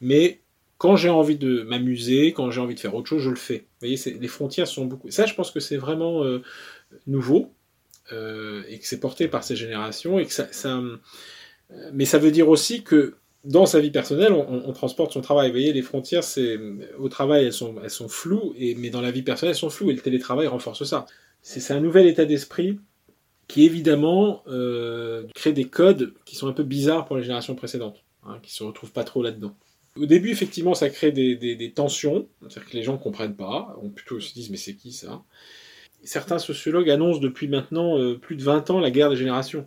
mais 0.00 0.40
quand 0.78 0.96
j'ai 0.96 1.08
envie 1.08 1.36
de 1.36 1.62
m'amuser, 1.62 2.32
quand 2.32 2.50
j'ai 2.50 2.60
envie 2.60 2.74
de 2.74 2.80
faire 2.80 2.94
autre 2.94 3.08
chose, 3.08 3.22
je 3.22 3.30
le 3.30 3.36
fais. 3.36 3.66
Vous 3.80 3.88
voyez, 3.88 3.98
les 4.20 4.28
frontières 4.28 4.66
sont 4.66 4.84
beaucoup. 4.84 5.10
Ça, 5.10 5.26
je 5.26 5.34
pense 5.34 5.50
que 5.50 5.60
c'est 5.60 5.76
vraiment 5.76 6.22
euh, 6.24 6.42
nouveau 7.06 7.52
euh, 8.12 8.62
et 8.68 8.78
que 8.78 8.86
c'est 8.86 9.00
porté 9.00 9.28
par 9.28 9.42
ces 9.42 9.56
générations 9.56 10.18
et 10.18 10.26
que 10.26 10.32
ça, 10.32 10.48
ça, 10.52 10.80
Mais 11.92 12.04
ça 12.04 12.18
veut 12.18 12.30
dire 12.30 12.48
aussi 12.48 12.82
que 12.82 13.14
dans 13.44 13.64
sa 13.64 13.80
vie 13.80 13.90
personnelle, 13.90 14.32
on, 14.32 14.72
transporte 14.72 15.12
son 15.12 15.20
travail. 15.20 15.48
Vous 15.48 15.54
voyez, 15.54 15.72
les 15.72 15.82
frontières, 15.82 16.24
c'est 16.24 16.58
au 16.98 17.08
travail, 17.08 17.44
elles 17.44 17.52
sont, 17.52 18.08
floues, 18.08 18.54
mais 18.58 18.90
dans 18.90 19.00
la 19.00 19.12
vie 19.12 19.22
personnelle, 19.22 19.52
elles 19.52 19.58
sont 19.58 19.70
floues. 19.70 19.90
Et 19.90 19.94
le 19.94 20.00
télétravail 20.00 20.48
renforce 20.48 20.82
ça. 20.82 21.06
C'est 21.42 21.72
un 21.72 21.80
nouvel 21.80 22.06
état 22.06 22.24
d'esprit 22.24 22.80
qui 23.46 23.64
évidemment 23.64 24.42
euh, 24.48 25.24
crée 25.34 25.52
des 25.52 25.66
codes 25.66 26.12
qui 26.24 26.34
sont 26.34 26.48
un 26.48 26.52
peu 26.52 26.64
bizarres 26.64 27.04
pour 27.04 27.16
les 27.16 27.22
générations 27.22 27.54
précédentes, 27.54 28.02
hein, 28.24 28.38
qui 28.42 28.52
se 28.52 28.64
retrouvent 28.64 28.90
pas 28.90 29.04
trop 29.04 29.22
là-dedans. 29.22 29.54
Au 29.96 30.06
début, 30.06 30.30
effectivement, 30.30 30.74
ça 30.74 30.90
crée 30.90 31.12
des, 31.12 31.72
tensions, 31.74 32.28
c'est-à-dire 32.42 32.70
que 32.70 32.76
les 32.76 32.82
gens 32.82 32.94
ne 32.94 32.98
comprennent 32.98 33.36
pas, 33.36 33.76
on 33.82 33.90
plutôt 33.90 34.20
se 34.20 34.32
disent 34.34 34.50
mais 34.50 34.56
c'est 34.56 34.74
qui 34.74 34.92
ça? 34.92 35.22
Certains 36.04 36.38
sociologues 36.38 36.90
annoncent 36.90 37.20
depuis 37.20 37.48
maintenant 37.48 37.98
euh, 37.98 38.18
plus 38.18 38.36
de 38.36 38.42
20 38.42 38.70
ans 38.70 38.80
la 38.80 38.90
guerre 38.90 39.10
des 39.10 39.16
générations. 39.16 39.66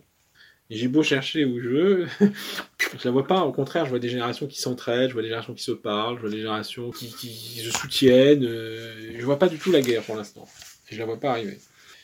Et 0.69 0.77
j'ai 0.77 0.87
beau 0.87 1.01
chercher 1.01 1.45
où 1.45 1.59
je 1.59 1.67
veux, 1.67 2.07
je 2.19 3.05
la 3.05 3.11
vois 3.11 3.25
pas. 3.25 3.41
Au 3.41 3.51
contraire, 3.51 3.85
je 3.85 3.89
vois 3.89 3.99
des 3.99 4.09
générations 4.09 4.45
qui 4.45 4.61
s'entraident, 4.61 5.09
je 5.09 5.13
vois 5.13 5.23
des 5.23 5.29
générations 5.29 5.55
qui 5.55 5.63
se 5.63 5.71
parlent, 5.71 6.17
je 6.17 6.21
vois 6.21 6.29
des 6.29 6.37
générations 6.37 6.91
qui, 6.91 7.07
se 7.07 7.71
soutiennent. 7.71 8.45
Euh, 8.45 9.15
je 9.17 9.25
vois 9.25 9.39
pas 9.39 9.49
du 9.49 9.57
tout 9.57 9.71
la 9.71 9.81
guerre 9.81 10.03
pour 10.03 10.15
l'instant. 10.15 10.47
Je 10.89 10.99
la 10.99 11.05
vois 11.05 11.19
pas 11.19 11.31
arriver. 11.31 11.57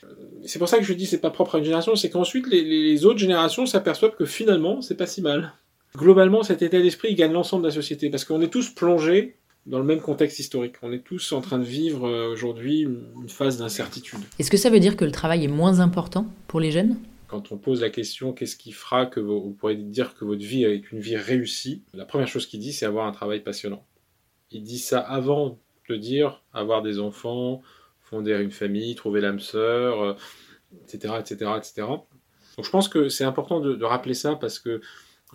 Euh, 0.03 0.07
C'est 0.45 0.57
pour 0.57 0.67
ça 0.67 0.79
que 0.79 0.83
je 0.83 0.93
dis 0.93 1.05
c'est 1.05 1.21
pas 1.21 1.29
propre 1.29 1.55
à 1.55 1.57
une 1.59 1.63
génération, 1.63 1.95
c'est 1.95 2.09
qu'ensuite 2.09 2.47
les, 2.47 2.63
les 2.63 3.05
autres 3.05 3.19
générations 3.19 3.67
s'aperçoivent 3.67 4.15
que 4.15 4.25
finalement 4.25 4.81
c'est 4.81 4.95
pas 4.95 5.07
si 5.07 5.21
mal. 5.21 5.53
Globalement, 5.95 6.43
cet 6.43 6.62
état 6.62 6.81
d'esprit 6.81 7.10
il 7.12 7.15
gagne 7.15 7.31
l'ensemble 7.31 7.63
de 7.63 7.69
la 7.69 7.73
société 7.73 8.10
parce 8.10 8.25
qu'on 8.25 8.41
est 8.41 8.49
tous 8.49 8.69
plongés 8.69 9.38
dans 9.65 9.79
le 9.79 9.86
même 9.86 10.01
contexte 10.01 10.39
historique. 10.39 10.75
On 10.81 10.91
est 10.91 11.03
tous 11.03 11.31
en 11.31 11.41
train 11.41 11.58
de 11.58 11.63
vivre 11.63 12.08
euh, 12.08 12.31
aujourd'hui 12.31 12.81
une 12.81 13.29
phase 13.29 13.58
d'incertitude. 13.58 14.19
Est-ce 14.38 14.51
que 14.51 14.58
ça 14.58 14.69
veut 14.69 14.79
dire 14.79 14.95
que 14.95 15.05
le 15.05 15.12
travail 15.12 15.45
est 15.45 15.49
moins 15.49 15.79
important 15.79 16.27
pour 16.47 16.60
les 16.60 16.71
jeunes? 16.71 16.97
Quand 17.27 17.51
on 17.51 17.58
pose 17.58 17.81
la 17.81 17.89
question 17.89 18.34
qu'est-ce 18.34 18.55
qui 18.55 18.71
fera 18.71 19.05
que 19.05 19.19
vous, 19.19 19.41
vous 19.41 19.51
pourrez 19.51 19.75
dire 19.75 20.15
que 20.15 20.25
votre 20.25 20.43
vie 20.43 20.63
est 20.63 20.91
une 20.91 20.99
vie 20.99 21.17
réussie, 21.17 21.81
la 21.93 22.05
première 22.05 22.27
chose 22.27 22.45
qu'il 22.45 22.60
dit 22.60 22.73
c'est 22.73 22.86
avoir 22.86 23.08
un 23.08 23.12
travail 23.12 23.39
passionnant. 23.39 23.86
Il 24.51 24.63
dit 24.63 24.79
ça 24.79 24.99
avant 24.99 25.58
de 25.89 25.95
dire 25.95 26.43
avoir 26.53 26.81
des 26.81 26.99
enfants, 26.99 27.62
fonder 28.01 28.34
une 28.34 28.51
famille, 28.51 28.95
trouver 28.95 29.21
l'âme 29.21 29.39
sœur, 29.39 30.15
etc., 30.84 31.15
etc., 31.19 31.51
etc. 31.58 31.88
Donc 32.58 32.65
je 32.65 32.69
pense 32.69 32.88
que 32.88 33.10
c'est 33.10 33.23
important 33.23 33.60
de, 33.60 33.75
de 33.75 33.86
rappeler 33.86 34.13
ça 34.13 34.36
parce 34.36 34.60
que 34.60 34.81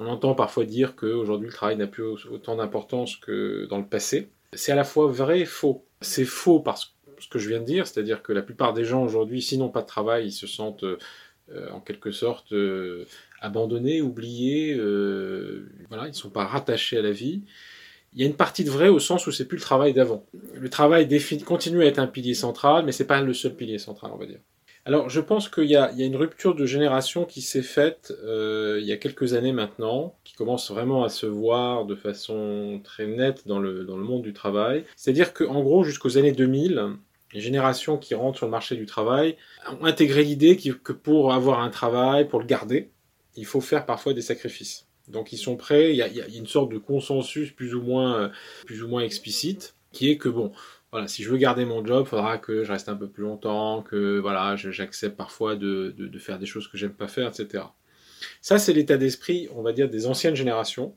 on 0.01 0.07
entend 0.07 0.35
parfois 0.35 0.65
dire 0.65 0.97
qu'aujourd'hui 0.97 1.49
le 1.49 1.53
travail 1.53 1.77
n'a 1.77 1.87
plus 1.87 2.03
autant 2.31 2.57
d'importance 2.57 3.17
que 3.17 3.67
dans 3.67 3.79
le 3.79 3.87
passé. 3.87 4.31
C'est 4.55 4.73
à 4.73 4.77
la 4.77 4.85
fois 4.85 5.07
vrai 5.07 5.41
et 5.41 5.45
faux. 5.45 5.85
C'est 6.01 6.25
faux 6.25 6.61
parce 6.61 6.87
que 6.87 6.91
ce 7.21 7.29
que 7.29 7.39
je 7.39 7.49
viens 7.49 7.61
de 7.61 7.67
dire, 7.67 7.87
c'est-à-dire 7.87 8.23
que 8.23 8.33
la 8.33 8.41
plupart 8.41 8.73
des 8.73 8.85
gens 8.85 9.05
aujourd'hui, 9.05 9.43
s'ils 9.43 9.59
n'ont 9.59 9.69
pas 9.69 9.83
de 9.83 9.87
travail, 9.87 10.29
ils 10.29 10.33
se 10.33 10.47
sentent 10.47 10.85
euh, 10.85 10.97
en 11.73 11.81
quelque 11.81 12.11
sorte 12.13 12.53
euh, 12.53 13.05
abandonnés, 13.41 14.01
oubliés, 14.01 14.75
euh, 14.75 15.69
voilà, 15.89 16.07
ils 16.07 16.13
ne 16.13 16.15
sont 16.15 16.31
pas 16.31 16.47
rattachés 16.47 16.97
à 16.97 17.03
la 17.03 17.13
vie. 17.13 17.43
Il 18.15 18.21
y 18.21 18.25
a 18.25 18.27
une 18.27 18.37
partie 18.37 18.65
de 18.65 18.71
vrai 18.71 18.89
au 18.89 18.99
sens 18.99 19.27
où 19.27 19.33
c'est 19.33 19.47
plus 19.47 19.59
le 19.59 19.63
travail 19.63 19.93
d'avant. 19.93 20.25
Le 20.55 20.71
travail 20.71 21.07
continue 21.45 21.83
à 21.83 21.87
être 21.87 21.99
un 21.99 22.07
pilier 22.07 22.35
central, 22.35 22.85
mais 22.87 22.93
c'est 22.93 23.07
pas 23.07 23.21
le 23.21 23.35
seul 23.35 23.55
pilier 23.55 23.79
central, 23.79 24.11
on 24.15 24.17
va 24.17 24.27
dire. 24.27 24.41
Alors, 24.91 25.09
je 25.09 25.21
pense 25.21 25.49
qu'il 25.49 25.71
y, 25.71 25.77
a 25.77 25.93
une 25.97 26.17
rupture 26.17 26.57
de 26.57 26.67
génération 26.67 27.25
qui 27.25 27.43
s'est 27.43 27.63
faite 27.63 28.13
euh, 28.25 28.81
il 28.81 28.89
y 28.89 28.93
a 28.93 28.97
quelques 28.97 29.35
années 29.35 29.53
maintenant, 29.53 30.17
qui 30.25 30.35
commence 30.35 30.73
vraiment 30.73 31.05
à 31.05 31.09
se 31.09 31.27
voir 31.27 31.87
de 31.87 31.95
façon 31.95 32.81
très 32.83 33.07
nette 33.07 33.47
dans 33.47 33.61
le, 33.61 33.85
dans 33.85 33.97
le 33.97 34.03
monde 34.03 34.23
du 34.23 34.33
travail. 34.33 34.85
C'est-à-dire 34.97 35.33
qu'en 35.33 35.63
gros, 35.63 35.85
jusqu'aux 35.85 36.19
années 36.19 36.33
2000, 36.33 36.97
les 37.33 37.41
générations 37.41 37.99
qui 37.99 38.17
rentrent 38.17 38.39
sur 38.39 38.47
le 38.47 38.51
marché 38.51 38.75
du 38.75 38.85
travail 38.85 39.37
ont 39.81 39.85
intégré 39.85 40.25
l'idée 40.25 40.57
que 40.57 40.93
pour 40.93 41.33
avoir 41.35 41.61
un 41.61 41.71
travail, 41.71 42.27
pour 42.27 42.41
le 42.41 42.47
garder, 42.47 42.91
il 43.37 43.47
faut 43.47 43.61
faire 43.61 43.87
parfois 43.87 44.13
des 44.13 44.23
sacrifices. 44.23 44.89
Donc 45.07 45.33
ils 45.33 45.39
sont 45.39 45.57
prêts, 45.57 45.91
il 45.91 45.97
y 45.99 46.03
a, 46.03 46.09
il 46.09 46.17
y 46.17 46.21
a 46.21 46.27
une 46.37 46.49
sorte 46.49 46.73
de 46.73 46.79
consensus 46.79 47.53
plus 47.53 47.77
ou 47.77 47.83
moins, 47.83 48.33
plus 48.67 48.83
ou 48.83 48.89
moins 48.89 49.03
explicite, 49.03 49.77
qui 49.93 50.11
est 50.11 50.17
que 50.17 50.29
bon, 50.29 50.51
voilà, 50.93 51.07
si 51.07 51.23
je 51.23 51.31
veux 51.31 51.37
garder 51.37 51.65
mon 51.65 51.85
job, 51.85 52.05
il 52.07 52.09
faudra 52.09 52.39
que 52.39 52.65
je 52.65 52.73
reste 52.73 52.89
un 52.89 52.97
peu 52.97 53.09
plus 53.09 53.23
longtemps, 53.23 53.83
que 53.83 54.19
voilà, 54.19 54.57
j'accepte 54.57 55.17
parfois 55.17 55.55
de, 55.55 55.95
faire 56.19 56.39
des 56.39 56.47
choses 56.47 56.67
que 56.67 56.77
j'aime 56.77 56.93
pas 56.93 57.07
faire, 57.09 57.29
etc. 57.29 57.65
Ça, 58.41 58.59
c'est 58.59 58.73
l'état 58.73 58.97
d'esprit, 58.97 59.49
on 59.55 59.63
va 59.63 59.73
dire, 59.73 59.89
des 59.89 60.07
anciennes 60.07 60.35
générations, 60.35 60.97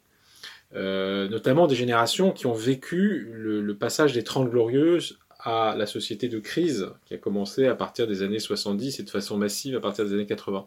euh, 0.74 1.30
notamment 1.30 1.68
des 1.68 1.76
générations 1.76 2.32
qui 2.32 2.48
ont 2.48 2.54
vécu 2.54 3.30
le, 3.32 3.78
passage 3.78 4.14
des 4.14 4.24
Trente 4.24 4.50
Glorieuses 4.50 5.20
à 5.40 5.76
la 5.78 5.86
société 5.86 6.28
de 6.28 6.40
crise, 6.40 6.90
qui 7.06 7.14
a 7.14 7.18
commencé 7.18 7.68
à 7.68 7.76
partir 7.76 8.08
des 8.08 8.24
années 8.24 8.40
70 8.40 9.00
et 9.00 9.04
de 9.04 9.10
façon 9.10 9.38
massive 9.38 9.76
à 9.76 9.80
partir 9.80 10.06
des 10.06 10.14
années 10.14 10.26
80. 10.26 10.66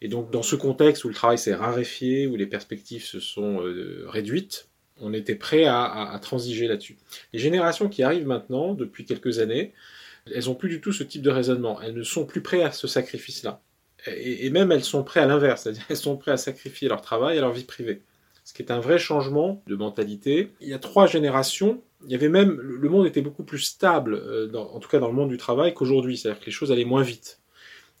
Et 0.00 0.08
donc, 0.08 0.30
dans 0.30 0.42
ce 0.42 0.56
contexte 0.56 1.04
où 1.04 1.08
le 1.08 1.14
travail 1.14 1.38
s'est 1.38 1.54
raréfié, 1.54 2.26
où 2.26 2.36
les 2.36 2.46
perspectives 2.46 3.04
se 3.04 3.20
sont 3.20 3.62
euh, 3.62 4.04
réduites, 4.08 4.68
on 5.02 5.12
était 5.12 5.34
prêt 5.34 5.64
à, 5.64 6.18
transiger 6.22 6.68
là-dessus. 6.68 6.96
Les 7.32 7.38
générations 7.38 7.88
qui 7.88 8.02
arrivent 8.02 8.26
maintenant, 8.26 8.74
depuis 8.74 9.04
quelques 9.04 9.38
années, 9.38 9.72
elles 10.32 10.48
ont 10.48 10.54
plus 10.54 10.68
du 10.68 10.80
tout 10.80 10.92
ce 10.92 11.02
type 11.02 11.22
de 11.22 11.30
raisonnement. 11.30 11.80
Elles 11.82 11.94
ne 11.94 12.02
sont 12.02 12.24
plus 12.24 12.40
prêtes 12.40 12.62
à 12.62 12.72
ce 12.72 12.86
sacrifice-là. 12.86 13.60
Et, 14.06 14.50
même 14.50 14.72
elles 14.72 14.84
sont 14.84 15.04
prêtes 15.04 15.22
à 15.22 15.26
l'inverse, 15.26 15.62
c'est-à-dire 15.62 15.84
elles 15.88 15.96
sont 15.96 16.16
prêtes 16.16 16.34
à 16.34 16.38
sacrifier 16.38 16.88
leur 16.88 17.02
travail 17.02 17.36
et 17.36 17.40
leur 17.40 17.52
vie 17.52 17.64
privée. 17.64 18.02
Ce 18.44 18.52
qui 18.52 18.62
est 18.62 18.72
un 18.72 18.80
vrai 18.80 18.98
changement 18.98 19.62
de 19.68 19.76
mentalité. 19.76 20.52
Il 20.60 20.68
y 20.68 20.74
a 20.74 20.78
trois 20.78 21.06
générations. 21.06 21.80
Il 22.04 22.10
y 22.10 22.16
avait 22.16 22.28
même 22.28 22.60
le 22.60 22.88
monde 22.88 23.06
était 23.06 23.22
beaucoup 23.22 23.44
plus 23.44 23.60
stable, 23.60 24.14
euh, 24.14 24.52
en 24.54 24.80
tout 24.80 24.88
cas 24.88 24.98
dans 24.98 25.06
le 25.06 25.14
monde 25.14 25.28
du 25.28 25.36
travail, 25.36 25.74
qu'aujourd'hui. 25.74 26.16
C'est-à-dire 26.16 26.40
que 26.40 26.46
les 26.46 26.52
choses 26.52 26.72
allaient 26.72 26.84
moins 26.84 27.02
vite. 27.02 27.38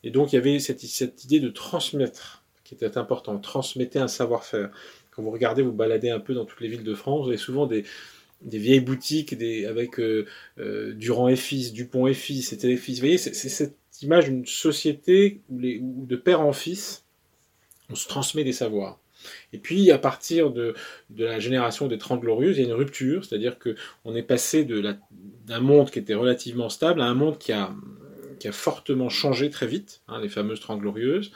Et 0.02 0.10
donc 0.10 0.32
il 0.32 0.36
y 0.36 0.38
avait 0.38 0.58
cette, 0.58 0.82
idée 1.24 1.40
de 1.40 1.48
transmettre 1.48 2.42
qui 2.64 2.74
était 2.74 2.98
important. 2.98 3.38
Transmettez 3.38 4.00
un 4.00 4.08
savoir-faire 4.08 4.70
vous 5.22 5.30
regardez, 5.30 5.62
vous 5.62 5.72
baladez 5.72 6.10
un 6.10 6.20
peu 6.20 6.34
dans 6.34 6.44
toutes 6.44 6.60
les 6.60 6.68
villes 6.68 6.84
de 6.84 6.94
France, 6.94 7.24
vous 7.24 7.28
avez 7.28 7.38
souvent 7.38 7.66
des, 7.66 7.84
vieilles 8.42 8.80
boutiques 8.80 9.32
avec 9.32 10.00
euh, 10.00 10.26
euh, 10.58 10.92
Durand 10.94 11.28
et 11.28 11.36
Fils, 11.36 11.72
Dupont 11.72 12.06
et 12.06 12.14
Fils, 12.14 12.56
fils. 12.76 12.96
Vous 12.96 13.00
voyez, 13.00 13.18
c'est 13.18 13.32
cette 13.32 13.76
image 14.02 14.24
d'une 14.24 14.46
société 14.46 15.40
où, 15.48 16.06
de 16.06 16.16
père 16.16 16.40
en 16.40 16.52
fils, 16.52 17.04
on 17.90 17.94
se 17.94 18.08
transmet 18.08 18.44
des 18.44 18.52
savoirs. 18.52 18.98
Et 19.52 19.58
puis, 19.58 19.92
à 19.92 19.98
partir 19.98 20.50
de, 20.50 20.74
la 21.16 21.38
génération 21.38 21.86
des 21.86 21.98
Trente 21.98 22.20
Glorieuses, 22.20 22.58
il 22.58 22.62
y 22.62 22.64
a 22.64 22.68
une 22.68 22.74
rupture, 22.74 23.24
c'est-à-dire 23.24 23.56
qu'on 23.58 24.16
est 24.16 24.22
passé 24.22 24.64
d'un 24.64 25.60
monde 25.60 25.90
qui 25.90 26.00
était 26.00 26.14
relativement 26.14 26.68
stable 26.68 27.00
à 27.00 27.04
un 27.04 27.14
monde 27.14 27.38
qui 27.38 27.52
a, 27.52 27.72
qui 28.40 28.48
a 28.48 28.52
fortement 28.52 29.08
changé 29.08 29.50
très 29.50 29.68
vite, 29.68 30.02
hein, 30.08 30.20
les 30.20 30.28
fameuses 30.28 30.58
Trente 30.58 30.80
Glorieuses 30.80 31.30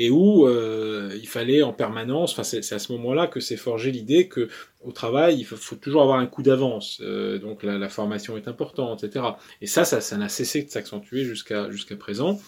et 0.00 0.10
où 0.10 0.46
euh, 0.46 1.10
il 1.20 1.26
fallait 1.26 1.62
en 1.62 1.72
permanence, 1.72 2.30
enfin 2.30 2.44
c'est 2.44 2.72
à 2.72 2.78
ce 2.78 2.92
moment-là 2.92 3.26
que 3.26 3.40
s'est 3.40 3.56
forgé 3.56 3.90
l'idée 3.90 4.28
que 4.28 4.48
au 4.84 4.92
travail 4.92 5.36
il 5.40 5.44
faut, 5.44 5.74
toujours 5.74 6.02
avoir 6.02 6.20
un 6.20 6.26
coup 6.26 6.44
d'avance, 6.44 7.00
euh, 7.02 7.38
donc 7.40 7.64
la, 7.64 7.88
formation 7.88 8.36
est 8.36 8.46
importante, 8.46 9.02
etc. 9.02 9.24
Et 9.60 9.66
ça, 9.66 9.84
ça, 9.84 10.16
n'a 10.16 10.28
cessé 10.28 10.62
de 10.62 10.70
s'accentuer 10.70 11.24
jusqu'à 11.24 11.68
jusqu'à 11.72 11.96
présent. 11.96 12.40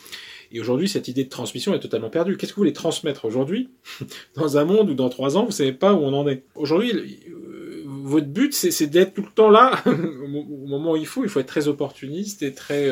Et 0.52 0.60
aujourd'hui, 0.60 0.88
cette 0.88 1.08
idée 1.08 1.24
de 1.24 1.28
transmission 1.28 1.74
est 1.74 1.80
totalement 1.80 2.08
perdue. 2.08 2.36
Qu'est-ce 2.36 2.52
que 2.52 2.56
vous 2.56 2.62
voulez 2.62 2.72
transmettre 2.72 3.24
aujourd'hui 3.24 3.68
dans 4.36 4.56
un 4.56 4.64
monde 4.64 4.90
où 4.90 4.94
dans 4.94 5.08
trois 5.08 5.36
ans 5.36 5.44
vous 5.44 5.50
savez 5.50 5.72
pas 5.72 5.92
où 5.92 6.04
on 6.04 6.14
en 6.14 6.28
est? 6.28 6.44
Aujourd'hui, 6.54 6.92
euh, 6.92 7.82
votre 7.84 8.28
but 8.28 8.54
c'est 8.54 8.86
d'être 8.86 9.12
tout 9.12 9.22
le 9.22 9.32
temps 9.34 9.50
là 9.50 9.82
au 9.86 10.68
moment 10.68 10.92
où 10.92 10.96
il 10.96 11.06
faut. 11.06 11.24
Il 11.24 11.28
faut 11.28 11.40
être 11.40 11.46
très 11.46 11.66
opportuniste 11.66 12.44
et 12.44 12.54
très, 12.54 12.90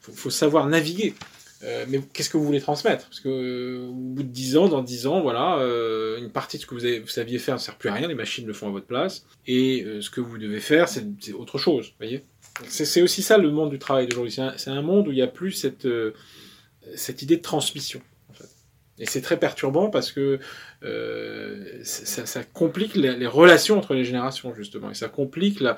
faut, 0.00 0.12
faut 0.12 0.30
savoir 0.30 0.68
naviguer. 0.68 1.14
Euh, 1.64 1.84
mais 1.88 2.00
qu'est-ce 2.12 2.30
que 2.30 2.36
vous 2.36 2.44
voulez 2.44 2.60
transmettre? 2.60 3.06
Parce 3.06 3.20
que 3.20 3.28
euh, 3.28 3.88
au 3.88 3.92
bout 3.92 4.22
de 4.22 4.28
10 4.28 4.56
ans, 4.56 4.68
dans 4.68 4.82
10 4.82 5.06
ans, 5.06 5.20
voilà, 5.20 5.58
euh, 5.58 6.18
une 6.18 6.30
partie 6.30 6.56
de 6.56 6.62
ce 6.62 6.66
que 6.66 6.74
vous, 6.74 7.08
saviez 7.08 7.38
faire 7.38 7.56
ne 7.56 7.60
sert 7.60 7.76
plus 7.76 7.88
à 7.88 7.94
rien, 7.94 8.06
les 8.06 8.14
machines 8.14 8.46
le 8.46 8.52
font 8.52 8.68
à 8.68 8.70
votre 8.70 8.86
place, 8.86 9.26
et 9.46 9.82
euh, 9.84 10.00
ce 10.00 10.10
que 10.10 10.20
vous 10.20 10.38
devez 10.38 10.60
faire, 10.60 10.88
c'est 10.88 11.32
autre 11.32 11.58
chose, 11.58 11.94
voyez? 11.98 12.24
C'est 12.66 13.02
aussi 13.02 13.22
ça 13.22 13.38
le 13.38 13.50
monde 13.50 13.70
du 13.70 13.78
travail 13.78 14.08
d'aujourd'hui. 14.08 14.36
C'est 14.56 14.70
un, 14.70 14.82
monde 14.82 15.06
où 15.06 15.12
il 15.12 15.14
n'y 15.14 15.22
a 15.22 15.28
plus 15.28 15.52
cette, 15.52 15.84
euh, 15.86 16.12
cette 16.96 17.22
idée 17.22 17.36
de 17.36 17.42
transmission. 17.42 18.00
Et 19.00 19.06
c'est 19.06 19.20
très 19.20 19.38
perturbant 19.38 19.90
parce 19.90 20.10
que 20.10 20.40
ça, 21.84 22.26
ça, 22.26 22.42
complique 22.42 22.96
les, 22.96 23.14
les, 23.14 23.26
relations 23.28 23.78
entre 23.78 23.94
les 23.94 24.04
générations, 24.04 24.52
justement, 24.56 24.90
et 24.90 24.94
ça 24.94 25.08
complique 25.08 25.60
la, 25.60 25.76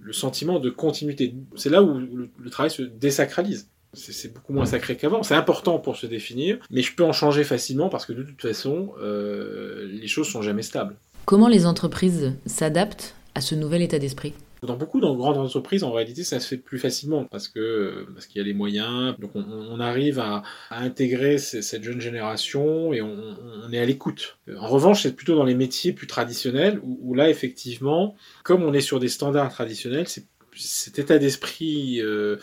le 0.00 0.14
sentiment 0.14 0.58
de 0.58 0.70
continuité. 0.70 1.34
C'est 1.54 1.68
là 1.68 1.82
où 1.82 1.98
le, 1.98 2.30
le 2.38 2.50
travail 2.50 2.70
se 2.70 2.80
désacralise 2.80 3.68
c'est 3.92 4.32
beaucoup 4.32 4.52
moins 4.52 4.66
sacré 4.66 4.96
qu'avant. 4.96 5.22
C'est 5.22 5.34
important 5.34 5.78
pour 5.78 5.96
se 5.96 6.06
définir, 6.06 6.58
mais 6.70 6.82
je 6.82 6.94
peux 6.94 7.04
en 7.04 7.12
changer 7.12 7.44
facilement 7.44 7.88
parce 7.88 8.06
que 8.06 8.12
de 8.12 8.22
toute 8.22 8.40
façon, 8.40 8.92
euh, 9.00 9.86
les 9.90 10.08
choses 10.08 10.28
sont 10.28 10.42
jamais 10.42 10.62
stables. 10.62 10.96
Comment 11.24 11.48
les 11.48 11.66
entreprises 11.66 12.34
s'adaptent 12.46 13.14
à 13.34 13.40
ce 13.40 13.54
nouvel 13.54 13.82
état 13.82 13.98
d'esprit? 13.98 14.34
Dans 14.62 14.76
beaucoup 14.76 15.00
de 15.00 15.06
grandes 15.06 15.38
entreprises, 15.38 15.82
en 15.82 15.90
réalité, 15.90 16.22
ça 16.22 16.38
se 16.38 16.46
fait 16.46 16.56
plus 16.56 16.78
facilement 16.78 17.24
parce 17.24 17.48
que 17.48 18.06
parce 18.14 18.26
qu'il 18.26 18.40
y 18.40 18.44
a 18.44 18.46
les 18.46 18.54
moyens. 18.54 19.16
Donc, 19.18 19.32
on, 19.34 19.42
on 19.44 19.80
arrive 19.80 20.20
à, 20.20 20.44
à 20.70 20.82
intégrer 20.82 21.38
ces, 21.38 21.62
cette 21.62 21.82
jeune 21.82 22.00
génération 22.00 22.92
et 22.92 23.02
on, 23.02 23.36
on 23.64 23.72
est 23.72 23.78
à 23.80 23.84
l'écoute. 23.84 24.38
En 24.56 24.68
revanche, 24.68 25.02
c'est 25.02 25.16
plutôt 25.16 25.34
dans 25.34 25.42
les 25.42 25.56
métiers 25.56 25.92
plus 25.92 26.06
traditionnels 26.06 26.78
où, 26.84 26.96
où, 27.02 27.14
là, 27.14 27.28
effectivement, 27.28 28.14
comme 28.44 28.62
on 28.62 28.72
est 28.72 28.80
sur 28.80 29.00
des 29.00 29.08
standards 29.08 29.52
traditionnels, 29.52 30.06
c'est 30.06 30.26
cet 30.54 30.98
état 30.98 31.18
d'esprit 31.18 32.00
euh, 32.00 32.36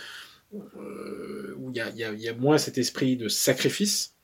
euh, 0.54 1.56
où 1.58 1.72
il 1.72 1.78
y 1.78 2.28
a, 2.28 2.34
moins 2.34 2.58
cet 2.58 2.78
esprit 2.78 3.18
de 3.18 3.28
sacrifice, 3.28 4.16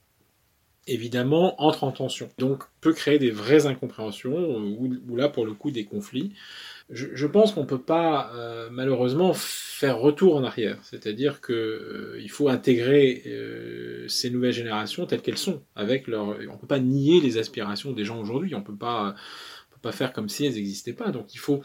évidemment, 0.88 1.62
entre 1.62 1.84
en 1.84 1.92
tension. 1.92 2.30
Donc, 2.38 2.64
peut 2.82 2.94
créer 2.94 3.20
des 3.20 3.32
vraies 3.32 3.66
incompréhensions, 3.66 4.58
ou, 4.58 4.94
ou 5.08 5.16
là, 5.16 5.30
pour 5.30 5.46
le 5.46 5.54
coup, 5.54 5.72
des 5.72 5.86
conflits. 5.86 6.34
Je, 6.92 7.26
pense 7.26 7.52
qu'on 7.52 7.66
peut 7.66 7.82
pas, 7.82 8.32
euh, 8.36 8.70
malheureusement, 8.72 9.34
faire 9.34 9.98
retour 9.98 10.36
en 10.36 10.44
arrière. 10.44 10.78
C'est-à-dire 10.84 11.42
que 11.42 11.54
euh, 11.54 12.20
il 12.22 12.30
faut 12.30 12.48
intégrer 12.48 13.24
euh, 13.26 14.08
ces 14.08 14.30
nouvelles 14.30 14.54
générations 14.54 15.08
telles 15.08 15.24
qu'elles 15.24 15.40
sont, 15.40 15.64
avec 15.76 16.06
leur. 16.06 16.38
On 16.52 16.58
peut 16.58 16.68
pas 16.68 16.80
nier 16.80 17.22
les 17.22 17.40
aspirations 17.40 17.92
des 17.92 18.06
gens 18.06 18.20
aujourd'hui. 18.20 18.54
On 18.54 18.60
on 18.60 18.62
peut 18.62 18.76
pas 18.76 19.16
faire 19.92 20.14
comme 20.14 20.30
si 20.30 20.46
elles 20.46 20.54
n'existaient 20.54 20.94
pas. 20.94 21.10
Donc, 21.10 21.34
il 21.34 21.40
faut 21.40 21.62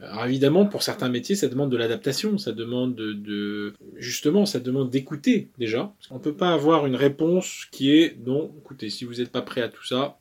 alors 0.00 0.26
évidemment, 0.26 0.66
pour 0.66 0.82
certains 0.82 1.08
métiers, 1.08 1.36
ça 1.36 1.48
demande 1.48 1.70
de 1.70 1.76
l'adaptation, 1.76 2.36
ça 2.36 2.52
demande 2.52 2.96
de, 2.96 3.74
justement, 3.96 4.44
ça 4.44 4.58
demande 4.58 4.90
d'écouter 4.90 5.50
déjà. 5.56 5.94
On 6.10 6.16
ne 6.16 6.20
peut 6.20 6.34
pas 6.34 6.52
avoir 6.52 6.86
une 6.86 6.96
réponse 6.96 7.66
qui 7.70 7.96
est 7.96 8.18
non, 8.26 8.52
écoutez, 8.58 8.90
si 8.90 9.04
vous 9.04 9.14
n'êtes 9.14 9.30
pas 9.30 9.42
prêt 9.42 9.62
à 9.62 9.68
tout 9.68 9.84
ça, 9.84 10.18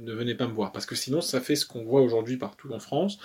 ne 0.00 0.12
venez 0.12 0.34
pas 0.34 0.46
me 0.46 0.52
voir, 0.52 0.70
parce 0.70 0.86
que 0.86 0.94
sinon, 0.94 1.20
ça 1.20 1.40
fait 1.40 1.56
ce 1.56 1.64
qu'on 1.64 1.82
voit 1.82 2.02
aujourd'hui 2.02 2.36
partout 2.36 2.72
en 2.72 2.78
France, 2.78 3.18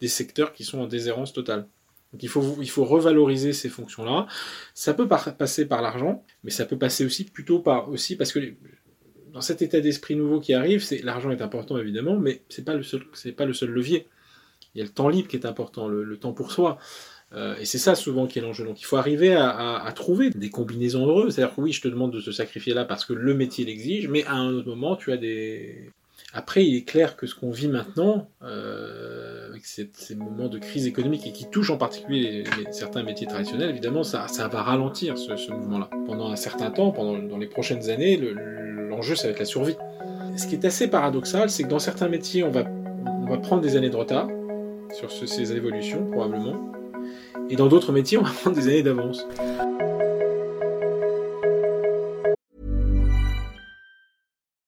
des 0.00 0.08
secteurs 0.08 0.52
qui 0.52 0.64
sont 0.64 0.80
en 0.80 0.86
déshérence 0.86 1.32
totale. 1.32 1.66
Donc 2.12 2.22
il 2.22 2.28
faut, 2.28 2.58
il 2.60 2.70
faut 2.70 2.84
revaloriser 2.84 3.52
ces 3.52 3.68
fonctions-là. 3.68 4.26
Ça 4.74 4.94
peut 4.94 5.08
passer 5.08 5.66
par 5.66 5.82
l'argent, 5.82 6.24
mais 6.44 6.50
ça 6.50 6.66
peut 6.66 6.78
passer 6.78 7.04
aussi 7.04 7.24
plutôt 7.24 7.58
par 7.58 7.88
aussi 7.90 8.16
parce 8.16 8.32
que 8.32 8.54
dans 9.32 9.42
cet 9.42 9.60
état 9.60 9.80
d'esprit 9.80 10.16
nouveau 10.16 10.40
qui 10.40 10.54
arrive, 10.54 10.82
l'argent 11.02 11.30
est 11.30 11.42
important 11.42 11.76
évidemment, 11.76 12.16
mais 12.16 12.42
c'est 12.48 12.64
pas 12.64 12.76
pas 13.36 13.44
le 13.44 13.52
seul 13.52 13.70
levier 13.70 14.06
il 14.74 14.78
y 14.78 14.80
a 14.82 14.84
le 14.84 14.90
temps 14.90 15.08
libre 15.08 15.28
qui 15.28 15.36
est 15.36 15.46
important, 15.46 15.88
le, 15.88 16.16
temps 16.16 16.32
pour 16.32 16.52
soi. 16.52 16.78
Euh, 17.34 17.56
et 17.58 17.66
c'est 17.66 17.78
ça 17.78 17.94
souvent 17.94 18.26
qui 18.26 18.38
est 18.38 18.42
l'enjeu. 18.42 18.64
Donc 18.64 18.80
il 18.80 18.84
faut 18.84 18.96
arriver 18.96 19.34
à, 19.34 19.92
trouver 19.94 20.30
des 20.30 20.50
combinaisons 20.50 21.06
heureuses. 21.06 21.34
C'est-à-dire 21.34 21.54
que 21.54 21.60
oui, 21.60 21.72
je 21.72 21.82
te 21.82 21.88
demande 21.88 22.12
de 22.12 22.20
te 22.20 22.30
sacrifier 22.30 22.74
là 22.74 22.84
parce 22.84 23.04
que 23.04 23.12
le 23.12 23.34
métier 23.34 23.64
l'exige, 23.64 24.08
mais 24.08 24.24
à 24.24 24.34
un 24.34 24.52
autre 24.52 24.68
moment, 24.68 24.96
tu 24.96 25.12
as 25.12 25.16
des... 25.16 25.90
Après, 26.34 26.64
il 26.64 26.76
est 26.76 26.84
clair 26.84 27.16
que 27.16 27.26
ce 27.26 27.34
qu'on 27.34 27.50
vit 27.50 27.68
maintenant, 27.68 28.28
euh, 28.42 29.48
avec 29.48 29.64
ces, 29.64 29.88
moments 30.14 30.48
de 30.48 30.58
crise 30.58 30.86
économique 30.86 31.26
et 31.26 31.32
qui 31.32 31.48
touchent 31.48 31.70
en 31.70 31.78
particulier 31.78 32.44
certains 32.70 33.02
métiers 33.02 33.26
traditionnels, 33.26 33.70
évidemment, 33.70 34.04
ça, 34.04 34.28
ça 34.28 34.46
va 34.46 34.62
ralentir 34.62 35.16
ce, 35.16 35.50
mouvement-là. 35.50 35.88
Pendant 36.06 36.30
un 36.30 36.36
certain 36.36 36.70
temps, 36.70 36.90
pendant 36.90 37.18
dans 37.18 37.38
les 37.38 37.46
prochaines 37.46 37.88
années, 37.88 38.18
l'enjeu, 38.18 39.14
ça 39.14 39.24
va 39.24 39.30
être 39.30 39.38
la 39.38 39.46
survie. 39.46 39.76
Ce 40.36 40.46
qui 40.46 40.54
est 40.54 40.64
assez 40.66 40.88
paradoxal, 40.88 41.48
c'est 41.48 41.62
que 41.62 41.68
dans 41.68 41.78
certains 41.78 42.08
métiers, 42.08 42.44
on 42.44 42.50
va, 42.50 42.64
on 43.06 43.26
va 43.26 43.38
prendre 43.38 43.62
des 43.62 43.76
années 43.76 43.90
de 43.90 43.96
retard, 43.96 44.28
sur 44.98 45.12
ce, 45.12 45.26
ces 45.26 45.52
évolutions 45.52 46.04
probablement. 46.10 46.56
Et 47.48 47.56
dans 47.56 47.68
d'autres 47.68 47.92
métiers, 47.92 48.18
on 48.18 48.22
va 48.22 48.30
prendre 48.30 48.56
des 48.56 48.66
années 48.66 48.82
d'avance. 48.82 49.24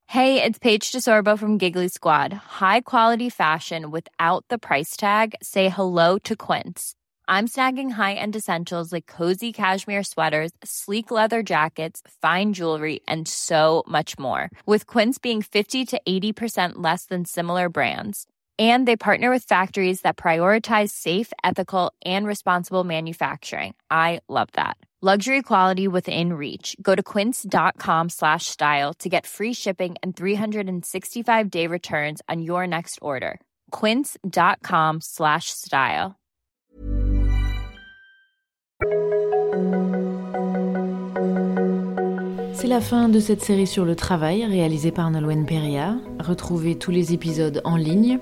Hey, 0.07 0.43
it's 0.43 0.59
Paige 0.59 0.93
DeSorbo 0.93 1.39
from 1.39 1.59
Giggly 1.59 1.89
Squad. 1.89 2.33
High 2.61 2.81
quality 2.81 3.31
fashion 3.31 3.91
without 3.91 4.45
the 4.49 4.59
price 4.59 4.97
tag. 4.97 5.35
Say 5.43 5.69
hello 5.69 6.19
to 6.25 6.35
Quince. 6.35 6.95
I'm 7.29 7.47
snagging 7.47 7.93
high-end 7.93 8.35
essentials 8.35 8.93
like 8.93 9.07
cozy 9.07 9.53
cashmere 9.53 10.03
sweaters, 10.03 10.51
sleek 10.65 11.13
leather 11.13 11.45
jackets, 11.45 12.03
fine 12.21 12.55
jewelry, 12.55 13.01
and 13.07 13.29
so 13.29 13.85
much 13.87 14.19
more. 14.19 14.51
With 14.67 14.89
Quince 14.89 15.19
being 15.19 15.41
50 15.41 15.85
to 15.87 16.01
80% 16.09 16.73
less 16.79 17.05
than 17.05 17.25
similar 17.25 17.69
brands 17.69 18.27
and 18.61 18.87
they 18.87 18.97
partner 18.97 19.31
with 19.31 19.45
factories 19.45 20.03
that 20.03 20.19
prioritize 20.19 20.91
safe 20.91 21.33
ethical 21.43 21.95
and 22.05 22.27
responsible 22.27 22.85
manufacturing. 22.85 23.75
I 23.91 24.21
love 24.29 24.49
that. 24.53 24.77
Luxury 25.03 25.41
quality 25.41 25.89
within 25.89 26.35
reach. 26.35 26.77
Go 26.83 26.95
to 26.95 27.03
quince.com 27.03 28.11
slash 28.11 28.45
style 28.45 28.93
to 28.99 29.09
get 29.09 29.27
free 29.27 29.55
shipping 29.55 29.97
and 30.03 30.15
365 30.15 31.51
day 31.51 31.67
returns 31.67 32.21
on 32.29 32.43
your 32.43 32.67
next 32.67 32.99
order. 33.01 33.41
quince.com 33.71 34.99
slash 35.01 35.49
style. 35.49 36.17
C'est 42.53 42.69
la 42.69 42.83
fin 42.83 43.09
de 43.09 43.21
cette 43.21 43.41
série 43.41 43.67
sur 43.67 43.87
le 43.87 43.97
travail 43.97 44.45
réalisée 44.45 44.93
par 44.93 45.11
Nolwenn 45.11 45.47
Peria. 45.47 45.97
Retrouvez 46.19 46.77
tous 46.77 46.91
les 46.91 47.15
épisodes 47.15 47.63
en 47.65 47.77
ligne 47.77 48.19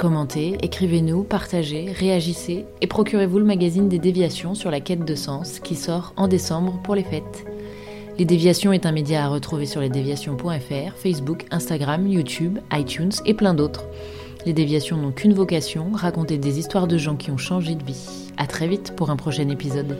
Commentez, 0.00 0.56
écrivez-nous, 0.62 1.24
partagez, 1.24 1.92
réagissez 1.92 2.64
et 2.80 2.86
procurez-vous 2.86 3.38
le 3.38 3.44
magazine 3.44 3.90
des 3.90 3.98
déviations 3.98 4.54
sur 4.54 4.70
la 4.70 4.80
quête 4.80 5.04
de 5.04 5.14
sens 5.14 5.60
qui 5.60 5.74
sort 5.74 6.14
en 6.16 6.26
décembre 6.26 6.80
pour 6.82 6.94
les 6.94 7.04
fêtes. 7.04 7.44
Les 8.16 8.24
déviations 8.24 8.72
est 8.72 8.86
un 8.86 8.92
média 8.92 9.22
à 9.22 9.28
retrouver 9.28 9.66
sur 9.66 9.82
lesdéviations.fr, 9.82 10.96
Facebook, 10.96 11.44
Instagram, 11.50 12.08
YouTube, 12.08 12.60
iTunes 12.72 13.12
et 13.26 13.34
plein 13.34 13.52
d'autres. 13.52 13.84
Les 14.46 14.54
déviations 14.54 14.96
n'ont 14.96 15.12
qu'une 15.12 15.34
vocation, 15.34 15.90
raconter 15.92 16.38
des 16.38 16.58
histoires 16.58 16.86
de 16.86 16.96
gens 16.96 17.16
qui 17.16 17.30
ont 17.30 17.36
changé 17.36 17.74
de 17.74 17.84
vie. 17.84 18.30
À 18.38 18.46
très 18.46 18.68
vite 18.68 18.96
pour 18.96 19.10
un 19.10 19.16
prochain 19.16 19.50
épisode. 19.50 19.98